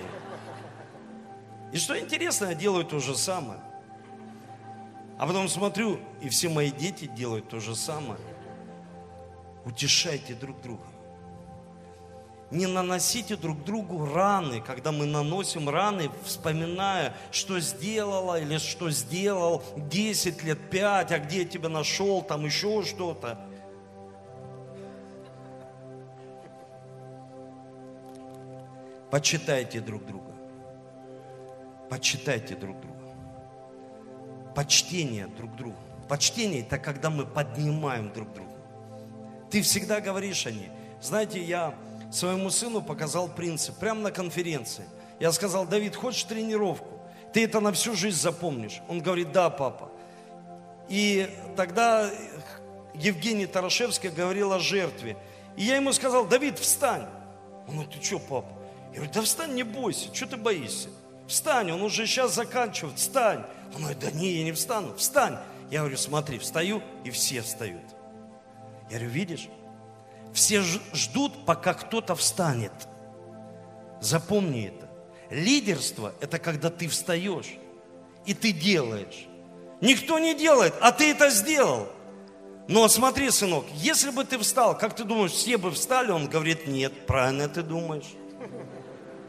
И 1.74 1.78
что 1.78 1.99
интересно, 1.99 2.45
я 2.45 2.53
делаю 2.53 2.86
то 2.86 2.99
же 2.99 3.15
самое. 3.15 3.59
А 5.18 5.26
потом 5.26 5.49
смотрю, 5.49 5.99
и 6.22 6.30
все 6.30 6.49
мои 6.49 6.72
дети 6.72 7.05
делают 7.05 7.49
то 7.49 7.59
же 7.59 7.76
самое. 7.76 8.20
Утешайте 9.65 10.34
друг 10.36 10.61
друга. 10.61 10.87
Не 12.50 12.66
наносите 12.66 13.36
друг 13.36 13.64
другу 13.66 14.06
раны, 14.06 14.62
когда 14.62 14.93
мы 14.93 15.06
наносим 15.06 15.68
раны, 15.68 16.10
вспоминая, 16.24 17.14
что 17.30 17.60
сделала 17.60 18.39
или 18.39 18.58
что 18.58 18.89
сделал 18.89 19.64
10 19.76 20.43
лет, 20.43 20.70
5, 20.70 21.12
а 21.12 21.20
где 21.20 21.39
я 21.39 21.45
тебя 21.45 21.68
нашел, 21.68 22.22
там 22.22 22.45
еще 22.45 22.84
что-то. 22.84 23.38
Почитайте 29.12 29.82
друг 29.82 30.06
друга. 30.06 30.32
Почитайте 31.89 32.56
друг 32.56 32.80
друга. 32.80 32.98
Почтение 34.56 35.28
друг 35.28 35.56
другу. 35.56 35.78
Почтение– 36.08 36.62
это 36.62 36.78
когда 36.78 37.10
мы 37.10 37.26
поднимаем 37.26 38.14
друг 38.14 38.34
друга. 38.34 38.52
Ты 39.50 39.62
всегда 39.62 40.00
говоришь 40.00 40.45
о 40.48 40.52
ней. 40.52 40.70
Знаете, 41.02 41.41
я 41.41 41.76
своему 42.12 42.49
сыну 42.49 42.82
показал 42.82 43.28
принцип 43.28 43.78
прямо 43.78 44.01
на 44.01 44.12
конференции. 44.12 44.86
Я 45.20 45.32
сказал, 45.32 45.66
Давид, 45.66 45.95
хочешь 45.95 46.24
тренировку? 46.24 46.99
Ты 47.34 47.43
это 47.43 47.60
на 47.60 47.72
всю 47.72 47.95
жизнь 47.95 48.20
запомнишь. 48.20 48.82
Он 48.88 49.01
говорит, 49.01 49.32
да, 49.32 49.49
папа. 49.49 49.89
И 50.89 51.30
тогда 51.55 52.10
Евгений 52.93 53.45
Тарошевский 53.45 54.10
говорил 54.10 54.53
о 54.53 54.60
жертве. 54.60 55.18
И 55.55 55.64
я 55.64 55.76
ему 55.76 55.91
сказал, 55.91 56.26
Давид, 56.26 56.58
встань. 56.60 57.08
Он 57.68 57.74
говорит, 57.76 57.93
ты 57.93 58.03
что, 58.03 58.20
папа? 58.20 58.49
Я 58.91 58.97
говорю, 58.97 59.12
да 59.14 59.22
встань, 59.22 59.53
не 59.53 59.64
бойся, 59.64 60.14
что 60.14 60.28
ты 60.28 60.38
боишься? 60.38 60.89
Встань, 61.28 61.72
он 61.72 61.82
уже 61.82 62.08
сейчас 62.08 62.34
заканчивает, 62.34 62.97
встань. 62.97 63.43
Он 63.76 63.82
говорит, 63.82 63.99
да 63.99 64.12
не, 64.12 64.32
я 64.32 64.43
не 64.45 64.53
встану, 64.53 64.95
встань. 64.95 65.38
Я 65.70 65.80
говорю, 65.80 65.97
смотри, 65.97 66.39
встаю, 66.39 66.82
и 67.03 67.10
все 67.10 67.41
встают. 67.41 67.84
Я 68.89 68.97
говорю, 68.97 69.10
видишь, 69.10 69.49
все 70.38 70.62
ждут, 70.94 71.46
пока 71.46 71.74
кто-то 71.74 72.16
встанет. 72.16 72.72
Запомни 74.00 74.68
это. 74.68 74.90
Лидерство– 75.30 76.14
это 76.22 76.40
когда 76.40 76.70
ты 76.70 76.88
встаешь, 76.88 77.58
и 78.26 78.34
ты 78.34 78.52
делаешь. 78.52 79.28
Никто 79.82 80.20
не 80.20 80.34
делает, 80.34 80.74
а 80.80 80.92
ты 80.92 81.12
это 81.12 81.30
сделал. 81.30 81.90
Но 82.68 82.88
смотри, 82.88 83.30
сынок, 83.30 83.66
если 83.74 84.12
бы 84.12 84.24
ты 84.24 84.38
встал, 84.38 84.78
как 84.78 84.96
ты 84.96 85.04
думаешь, 85.04 85.32
все 85.32 85.58
бы 85.58 85.72
встали? 85.72 86.12
Он 86.12 86.28
говорит, 86.28 86.68
нет, 86.68 87.06
правильно 87.06 87.48
ты 87.50 87.62
думаешь 87.62 88.14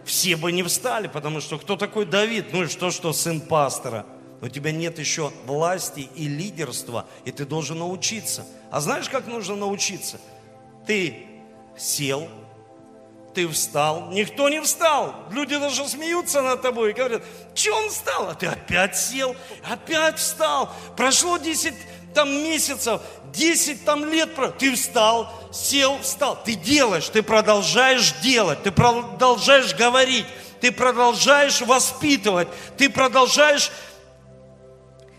все 0.08 0.36
бы 0.36 0.50
не 0.50 0.62
встали, 0.62 1.06
потому 1.06 1.40
что 1.40 1.58
кто 1.58 1.76
такой 1.76 2.06
Давид? 2.06 2.52
Ну 2.52 2.64
и 2.64 2.66
что, 2.66 2.90
что 2.90 3.12
сын 3.12 3.40
пастора? 3.40 4.06
У 4.40 4.48
тебя 4.48 4.72
нет 4.72 4.98
еще 4.98 5.32
власти 5.46 6.08
и 6.16 6.28
лидерства, 6.28 7.06
и 7.24 7.30
ты 7.30 7.44
должен 7.44 7.78
научиться. 7.78 8.46
А 8.70 8.80
знаешь, 8.80 9.08
как 9.08 9.26
нужно 9.26 9.56
научиться? 9.56 10.18
Ты 10.88 11.26
сел, 11.76 12.30
ты 13.34 13.46
встал, 13.46 14.08
никто 14.10 14.48
не 14.48 14.62
встал. 14.62 15.14
Люди 15.30 15.58
даже 15.58 15.86
смеются 15.86 16.40
над 16.40 16.62
тобой 16.62 16.90
и 16.90 16.94
говорят, 16.94 17.22
что 17.54 17.76
он 17.76 17.90
встал? 17.90 18.30
А 18.30 18.34
ты 18.34 18.46
опять 18.46 18.96
сел, 18.96 19.36
опять 19.68 20.16
встал. 20.16 20.72
Прошло 20.96 21.36
10 21.36 21.74
там 22.14 22.32
месяцев, 22.32 23.02
10 23.34 23.84
там 23.84 24.10
лет, 24.10 24.30
ты 24.58 24.74
встал, 24.74 25.30
сел, 25.52 25.98
встал. 25.98 26.42
Ты 26.42 26.54
делаешь, 26.54 27.10
ты 27.10 27.22
продолжаешь 27.22 28.14
делать, 28.22 28.62
ты 28.62 28.72
продолжаешь 28.72 29.74
говорить, 29.74 30.24
ты 30.62 30.72
продолжаешь 30.72 31.60
воспитывать, 31.60 32.48
ты 32.78 32.88
продолжаешь 32.88 33.70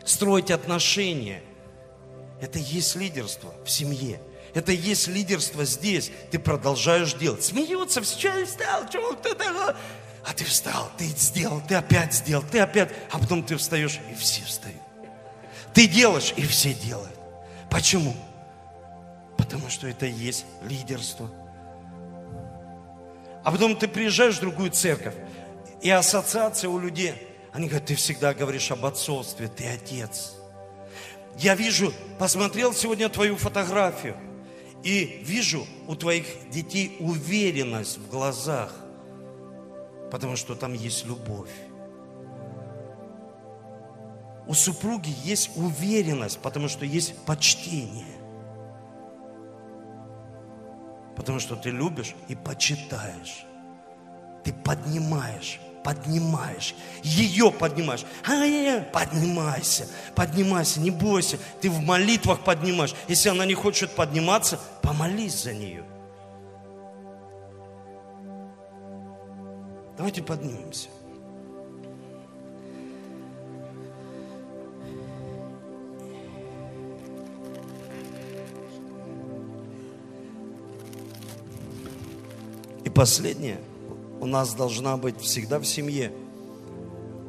строить 0.03 0.49
отношения. 0.49 1.43
Это 2.41 2.57
и 2.57 2.63
есть 2.63 2.95
лидерство 2.95 3.53
в 3.63 3.69
семье. 3.69 4.19
Это 4.53 4.71
и 4.71 4.75
есть 4.75 5.07
лидерство 5.07 5.65
здесь. 5.65 6.11
Ты 6.31 6.39
продолжаешь 6.39 7.13
делать. 7.13 7.43
Смеются, 7.43 8.01
все, 8.01 8.45
встал, 8.45 8.87
что, 8.89 9.13
кто 9.13 9.33
такой? 9.33 9.75
А 10.25 10.33
ты 10.33 10.43
встал, 10.43 10.91
ты 10.97 11.05
сделал, 11.05 11.61
ты 11.67 11.75
опять 11.75 12.13
сделал, 12.13 12.43
ты 12.43 12.59
опять. 12.59 12.91
А 13.11 13.19
потом 13.19 13.43
ты 13.43 13.55
встаешь, 13.57 13.99
и 14.11 14.15
все 14.15 14.43
встают. 14.43 14.81
Ты 15.73 15.87
делаешь, 15.87 16.33
и 16.35 16.45
все 16.45 16.73
делают. 16.73 17.13
Почему? 17.69 18.15
Потому 19.37 19.69
что 19.69 19.87
это 19.87 20.05
и 20.05 20.11
есть 20.11 20.45
лидерство. 20.63 21.29
А 23.43 23.51
потом 23.51 23.75
ты 23.75 23.87
приезжаешь 23.87 24.37
в 24.37 24.41
другую 24.41 24.71
церковь, 24.71 25.15
и 25.81 25.89
ассоциация 25.89 26.69
у 26.69 26.77
людей, 26.77 27.13
они 27.53 27.67
говорят, 27.67 27.87
ты 27.87 27.95
всегда 27.95 28.33
говоришь 28.33 28.69
об 28.71 28.85
отцовстве, 28.85 29.47
ты 29.47 29.67
отец. 29.67 30.33
Я 31.37 31.55
вижу, 31.55 31.93
посмотрел 32.17 32.73
сегодня 32.73 33.07
твою 33.07 33.37
фотографию, 33.37 34.17
и 34.83 35.21
вижу 35.23 35.65
у 35.87 35.95
твоих 35.95 36.25
детей 36.49 36.95
уверенность 36.99 37.97
в 37.97 38.09
глазах, 38.09 38.73
потому 40.11 40.35
что 40.35 40.55
там 40.55 40.73
есть 40.73 41.05
любовь 41.05 41.49
у 44.49 44.55
супруги 44.55 45.13
есть 45.23 45.51
уверенность, 45.55 46.39
потому 46.39 46.69
что 46.69 46.83
есть 46.83 47.15
почтение. 47.25 48.17
Потому 51.15 51.39
что 51.39 51.55
ты 51.55 51.69
любишь 51.69 52.15
и 52.29 52.35
почитаешь. 52.35 53.45
Ты 54.43 54.51
поднимаешь, 54.51 55.59
поднимаешь, 55.83 56.75
ее 57.03 57.51
поднимаешь. 57.51 58.05
Ай, 58.27 58.85
поднимайся, 58.91 59.87
поднимайся, 60.15 60.79
не 60.79 60.91
бойся. 60.91 61.37
Ты 61.61 61.69
в 61.69 61.79
молитвах 61.81 62.43
поднимаешь. 62.43 62.93
Если 63.07 63.29
она 63.29 63.45
не 63.45 63.53
хочет 63.53 63.91
подниматься, 63.91 64.59
помолись 64.81 65.43
за 65.43 65.53
нее. 65.53 65.83
Давайте 69.97 70.23
поднимемся. 70.23 70.89
И 82.85 82.89
последнее– 82.89 83.59
у 84.19 84.25
нас 84.25 84.53
должна 84.53 84.97
быть 84.97 85.19
всегда 85.21 85.59
в 85.59 85.65
семье 85.65 86.11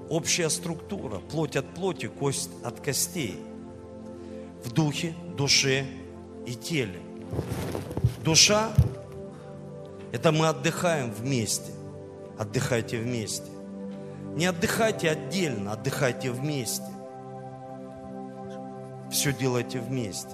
общая 0.08 0.50
структура, 0.50 1.18
плоть 1.18 1.56
от 1.56 1.72
плоти, 1.74 2.06
кость 2.06 2.50
от 2.64 2.80
костей. 2.80 3.38
В 4.64 4.72
духе, 4.72 5.14
душе 5.36 5.86
и 6.46 6.54
теле. 6.54 7.00
Душа– 8.24 8.72
это 10.12 10.32
мы 10.32 10.48
отдыхаем 10.48 11.12
вместе. 11.12 11.72
Отдыхайте 12.38 12.98
вместе. 12.98 13.50
Не 14.34 14.46
отдыхайте 14.46 15.10
отдельно, 15.10 15.72
отдыхайте 15.72 16.30
вместе. 16.30 16.86
Все 19.10 19.32
делайте 19.32 19.80
вместе. 19.80 20.30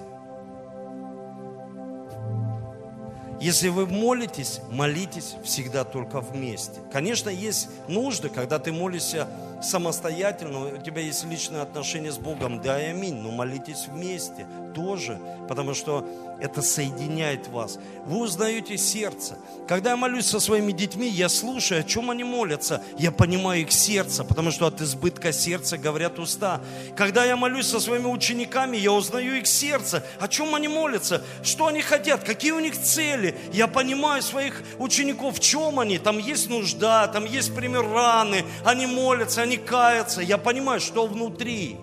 Если 3.39 3.69
вы 3.69 3.85
молитесь, 3.85 4.61
молитесь 4.71 5.35
всегда 5.43 5.83
только 5.83 6.21
вместе. 6.21 6.81
Конечно, 6.91 7.29
есть 7.29 7.69
нужды, 7.87 8.29
когда 8.29 8.57
ты 8.57 8.71
молишься 8.71 9.27
самостоятельно, 9.61 10.75
у 10.75 10.81
тебя 10.81 11.01
есть 11.01 11.23
личные 11.25 11.61
отношения 11.61 12.11
с 12.11 12.17
Богом, 12.17 12.61
да 12.61 12.81
и 12.81 12.91
аминь, 12.91 13.15
но 13.15 13.31
молитесь 13.31 13.87
вместе 13.87 14.45
тоже, 14.75 15.19
потому 15.47 15.73
что 15.73 16.07
это 16.39 16.61
соединяет 16.61 17.47
вас. 17.47 17.79
Вы 18.05 18.19
узнаете 18.19 18.77
сердце. 18.77 19.37
Когда 19.67 19.91
я 19.91 19.97
молюсь 19.97 20.27
со 20.27 20.39
своими 20.39 20.71
детьми, 20.71 21.09
я 21.09 21.29
слушаю, 21.29 21.81
о 21.81 21.83
чем 21.83 22.11
они 22.11 22.23
молятся. 22.23 22.81
Я 22.97 23.11
понимаю 23.11 23.61
их 23.61 23.71
сердце, 23.71 24.23
потому 24.23 24.51
что 24.51 24.67
от 24.67 24.79
избытка 24.81 25.33
сердца 25.33 25.77
говорят 25.77 26.19
уста. 26.19 26.61
Когда 26.95 27.25
я 27.25 27.35
молюсь 27.35 27.67
со 27.67 27.79
своими 27.79 28.05
учениками, 28.05 28.77
я 28.77 28.91
узнаю 28.91 29.37
их 29.37 29.47
сердце, 29.47 30.03
о 30.19 30.27
чем 30.27 30.53
они 30.53 30.67
молятся, 30.67 31.23
что 31.43 31.67
они 31.67 31.81
хотят, 31.81 32.23
какие 32.23 32.51
у 32.51 32.59
них 32.59 32.79
цели. 32.79 33.35
Я 33.51 33.67
понимаю 33.67 34.21
своих 34.21 34.61
учеников, 34.77 35.37
в 35.37 35.39
чем 35.39 35.79
они. 35.79 35.97
Там 35.97 36.19
есть 36.19 36.49
нужда, 36.49 37.07
там 37.07 37.25
есть 37.25 37.55
пример 37.55 37.81
раны, 37.89 38.45
они 38.63 38.85
молятся, 38.85 39.41
они. 39.55 40.25
Я 40.25 40.37
понимаю, 40.37 40.79
что 40.79 41.07
внутри. 41.07 41.77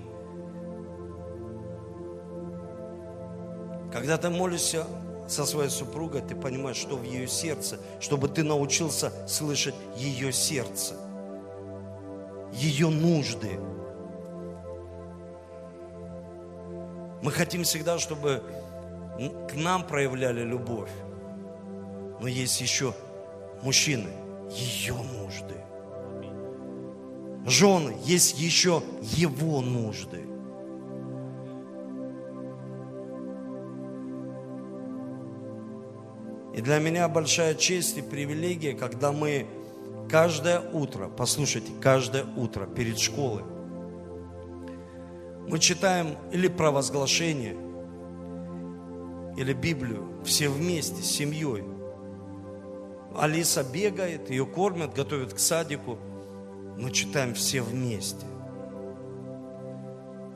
Когда 3.92 4.18
ты 4.18 4.28
молишься 4.28 4.86
со 5.28 5.46
своей 5.46 5.70
супругой, 5.70 6.20
ты 6.20 6.34
понимаешь, 6.34 6.76
что 6.76 6.96
в 6.96 7.04
ее 7.04 7.26
сердце, 7.28 7.78
чтобы 8.00 8.28
ты 8.28 8.42
научился 8.42 9.12
слышать 9.28 9.74
ее 9.96 10.32
сердце, 10.32 10.94
ее 12.52 12.90
нужды. 12.90 13.58
Мы 17.22 17.30
хотим 17.30 17.62
всегда, 17.62 17.98
чтобы 17.98 18.42
к 19.48 19.54
нам 19.54 19.86
проявляли 19.86 20.42
любовь. 20.42 20.90
Но 22.20 22.28
есть 22.28 22.60
еще 22.60 22.94
мужчины, 23.62 24.10
ее 24.50 24.94
нужды. 24.94 25.54
Жены, 27.46 27.94
есть 28.04 28.40
еще 28.40 28.82
его 29.00 29.60
нужды. 29.60 30.22
И 36.54 36.60
для 36.62 36.78
меня 36.78 37.08
большая 37.08 37.54
честь 37.54 37.98
и 37.98 38.02
привилегия, 38.02 38.74
когда 38.74 39.12
мы 39.12 39.46
каждое 40.08 40.60
утро, 40.60 41.08
послушайте, 41.08 41.72
каждое 41.80 42.24
утро 42.36 42.66
перед 42.66 42.98
школой, 42.98 43.42
мы 45.48 45.58
читаем 45.58 46.16
или 46.32 46.48
провозглашение, 46.48 47.56
или 49.36 49.52
Библию 49.52 50.06
все 50.24 50.48
вместе 50.48 51.02
с 51.02 51.06
семьей. 51.06 51.64
Алиса 53.16 53.62
бегает, 53.62 54.30
ее 54.30 54.46
кормят, 54.46 54.94
готовят 54.94 55.34
к 55.34 55.38
садику. 55.38 55.98
Мы 56.76 56.90
читаем 56.90 57.34
все 57.34 57.62
вместе. 57.62 58.26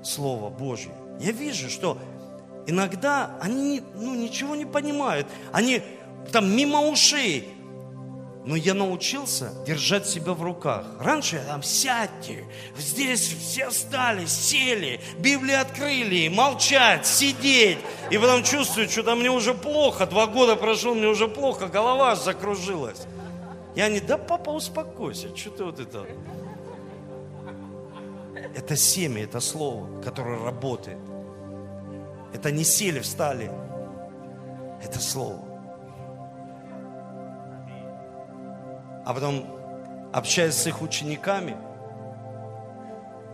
Слово 0.02 0.50
Божье. 0.50 0.92
Я 1.20 1.32
вижу, 1.32 1.68
что 1.68 1.98
иногда 2.66 3.36
они 3.40 3.82
ну, 3.94 4.14
ничего 4.14 4.54
не 4.54 4.64
понимают. 4.64 5.26
Они 5.52 5.82
там 6.32 6.54
мимо 6.54 6.80
ушей. 6.82 7.48
Но 8.44 8.56
я 8.56 8.72
научился 8.72 9.52
держать 9.66 10.06
себя 10.06 10.32
в 10.32 10.42
руках. 10.42 10.86
Раньше 11.00 11.36
я 11.36 11.42
там 11.42 11.62
сядьте, 11.62 12.46
здесь 12.78 13.20
все 13.20 13.68
встали, 13.68 14.24
сели, 14.24 15.02
Библию 15.18 15.60
открыли, 15.60 16.28
молчать, 16.28 17.06
сидеть. 17.06 17.76
И 18.10 18.16
потом 18.16 18.44
чувствую, 18.44 18.88
что-то 18.88 19.16
мне 19.16 19.30
уже 19.30 19.52
плохо, 19.52 20.06
два 20.06 20.26
года 20.26 20.56
прошло, 20.56 20.94
мне 20.94 21.08
уже 21.08 21.28
плохо, 21.28 21.66
голова 21.66 22.16
закружилась. 22.16 23.06
Я 23.78 23.88
не, 23.88 24.00
да 24.00 24.18
папа, 24.18 24.50
успокойся, 24.50 25.34
что 25.36 25.50
ты 25.50 25.64
вот 25.64 25.78
это... 25.78 26.04
Это 28.56 28.74
семя, 28.74 29.22
это 29.22 29.38
слово, 29.38 30.02
которое 30.02 30.44
работает. 30.44 30.98
Это 32.34 32.50
не 32.50 32.64
сели, 32.64 32.98
встали. 32.98 33.50
Это 34.82 34.98
слово. 34.98 35.48
а 39.08 39.14
потом 39.14 39.46
общаясь 40.12 40.52
с 40.52 40.66
их 40.66 40.82
учениками, 40.82 41.56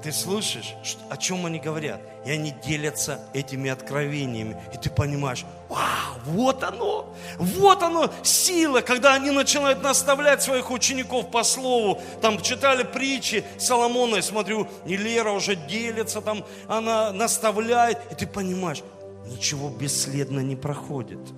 ты 0.04 0.12
слышишь, 0.12 0.76
о 1.08 1.16
чем 1.16 1.46
они 1.46 1.58
говорят, 1.58 1.98
и 2.26 2.30
они 2.30 2.54
делятся 2.62 3.20
этими 3.32 3.70
откровениями, 3.70 4.54
и 4.74 4.76
ты 4.76 4.90
понимаешь, 4.90 5.46
вау, 5.70 6.20
вот 6.26 6.62
оно, 6.62 7.14
вот 7.38 7.82
оно, 7.82 8.12
сила, 8.22 8.82
когда 8.82 9.14
они 9.14 9.30
начинают 9.30 9.82
наставлять 9.82 10.42
своих 10.42 10.70
учеников 10.70 11.30
по 11.30 11.42
слову, 11.42 12.02
там 12.20 12.38
читали 12.42 12.82
притчи 12.82 13.44
Соломона, 13.58 14.16
я 14.16 14.22
смотрю, 14.22 14.68
и 14.84 14.94
Лера 14.94 15.30
уже 15.30 15.56
делится, 15.56 16.20
там 16.20 16.44
она 16.68 17.10
наставляет, 17.10 17.98
и 18.12 18.14
ты 18.14 18.26
понимаешь, 18.26 18.82
ничего 19.24 19.70
бесследно 19.70 20.40
не 20.40 20.54
проходит– 20.54 21.20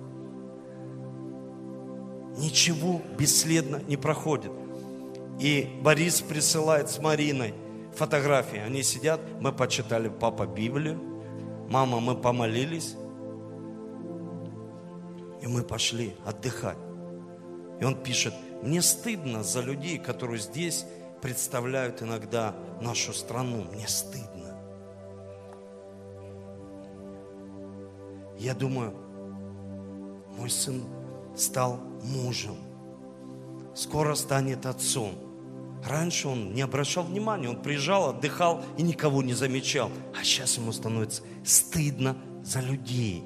ничего 2.37 3.01
бесследно 3.17 3.81
не 3.87 3.97
проходит. 3.97 4.51
И 5.39 5.79
Борис 5.81 6.21
присылает 6.21 6.87
с 6.91 6.99
Мариной 6.99 7.55
фотографии. 7.97 8.59
Они 8.59 8.83
сидят, 8.83 9.19
мы 9.41 9.51
почитали 9.51 10.09
папа 10.09 10.45
Библию, 10.45 10.99
мама, 11.69 11.99
мы 11.99 12.15
помолились, 12.15 12.95
и 15.41 15.47
мы 15.47 15.63
пошли 15.63 16.15
отдыхать. 16.25 16.77
И 17.79 17.83
он 17.83 17.95
пишет, 18.01 18.33
мне 18.63 18.81
стыдно 18.81 19.43
за 19.43 19.61
людей, 19.61 19.97
которые 19.97 20.39
здесь 20.39 20.85
представляют 21.21 22.01
иногда 22.01 22.55
нашу 22.81 23.13
страну. 23.13 23.65
Мне 23.71 23.87
стыдно. 23.87 24.59
Я 28.37 28.53
думаю, 28.53 28.93
мой 30.37 30.49
сын 30.49 30.83
стал 31.35 31.79
мужем. 32.03 32.57
Скоро 33.75 34.15
станет 34.15 34.65
отцом. 34.65 35.26
Раньше 35.85 36.27
он 36.27 36.53
не 36.53 36.61
обращал 36.61 37.03
внимания, 37.03 37.49
он 37.49 37.61
приезжал, 37.61 38.09
отдыхал 38.09 38.63
и 38.77 38.81
никого 38.81 39.21
не 39.23 39.33
замечал. 39.33 39.91
А 40.19 40.23
сейчас 40.23 40.57
ему 40.57 40.71
становится 40.71 41.21
стыдно 41.45 42.17
за 42.43 42.59
людей. 42.59 43.23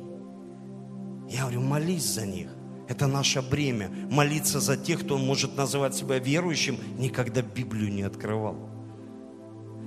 Я 1.30 1.42
говорю, 1.42 1.62
молись 1.62 2.06
за 2.06 2.26
них. 2.26 2.50
Это 2.90 3.08
наше 3.08 3.42
бремя. 3.42 3.90
Молиться 4.10 4.60
за 4.60 4.76
тех, 4.76 5.06
кто 5.06 5.18
может 5.18 5.56
называть 5.56 5.96
себя 5.96 6.20
верующим, 6.20 6.78
никогда 6.98 7.42
Библию 7.42 7.92
не 7.92 8.04
открывал. 8.04 8.58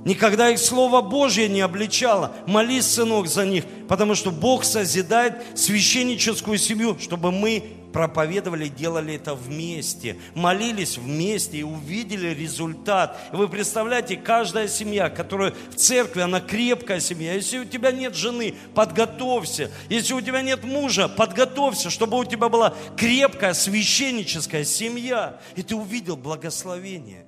Никогда 0.05 0.51
их 0.51 0.59
Слово 0.59 1.01
Божье 1.01 1.49
не 1.49 1.61
обличало. 1.61 2.33
Молись, 2.47 2.87
сынок, 2.87 3.27
за 3.27 3.47
них, 3.47 3.65
потому 3.89 4.15
что 4.15 4.31
Бог 4.31 4.65
созидает 4.65 5.35
священническую 5.55 6.59
семью, 6.59 6.99
чтобы 6.99 7.31
мы 7.31 7.65
проповедовали, 7.95 8.67
делали 8.67 9.15
это 9.15 9.37
вместе, 9.37 10.19
молились 10.35 10.99
вместе 10.99 11.59
и 11.59 11.63
увидели 11.63 12.35
результат. 12.35 13.17
Вы 13.33 13.49
представляете, 13.49 14.17
каждая 14.17 14.67
семья, 14.67 15.09
которая 15.09 15.55
в 15.71 15.77
церкви, 15.77 16.21
она 16.21 16.41
крепкая 16.41 16.99
семья. 16.99 17.35
Если 17.35 17.59
у 17.59 17.65
тебя 17.65 17.93
нет 17.93 18.17
жены, 18.17 18.57
подготовься. 18.75 19.71
Если 19.89 20.13
у 20.13 20.21
тебя 20.21 20.43
нет 20.43 20.65
мужа, 20.65 21.09
подготовься, 21.09 21.89
чтобы 21.89 22.19
у 22.19 22.25
тебя 22.25 22.49
была 22.49 22.75
крепкая 22.97 23.55
священническая 23.55 24.65
семья. 24.65 25.39
И 25.55 25.63
ты 25.63 25.77
увидел 25.77 26.17
благословение. 26.17 27.25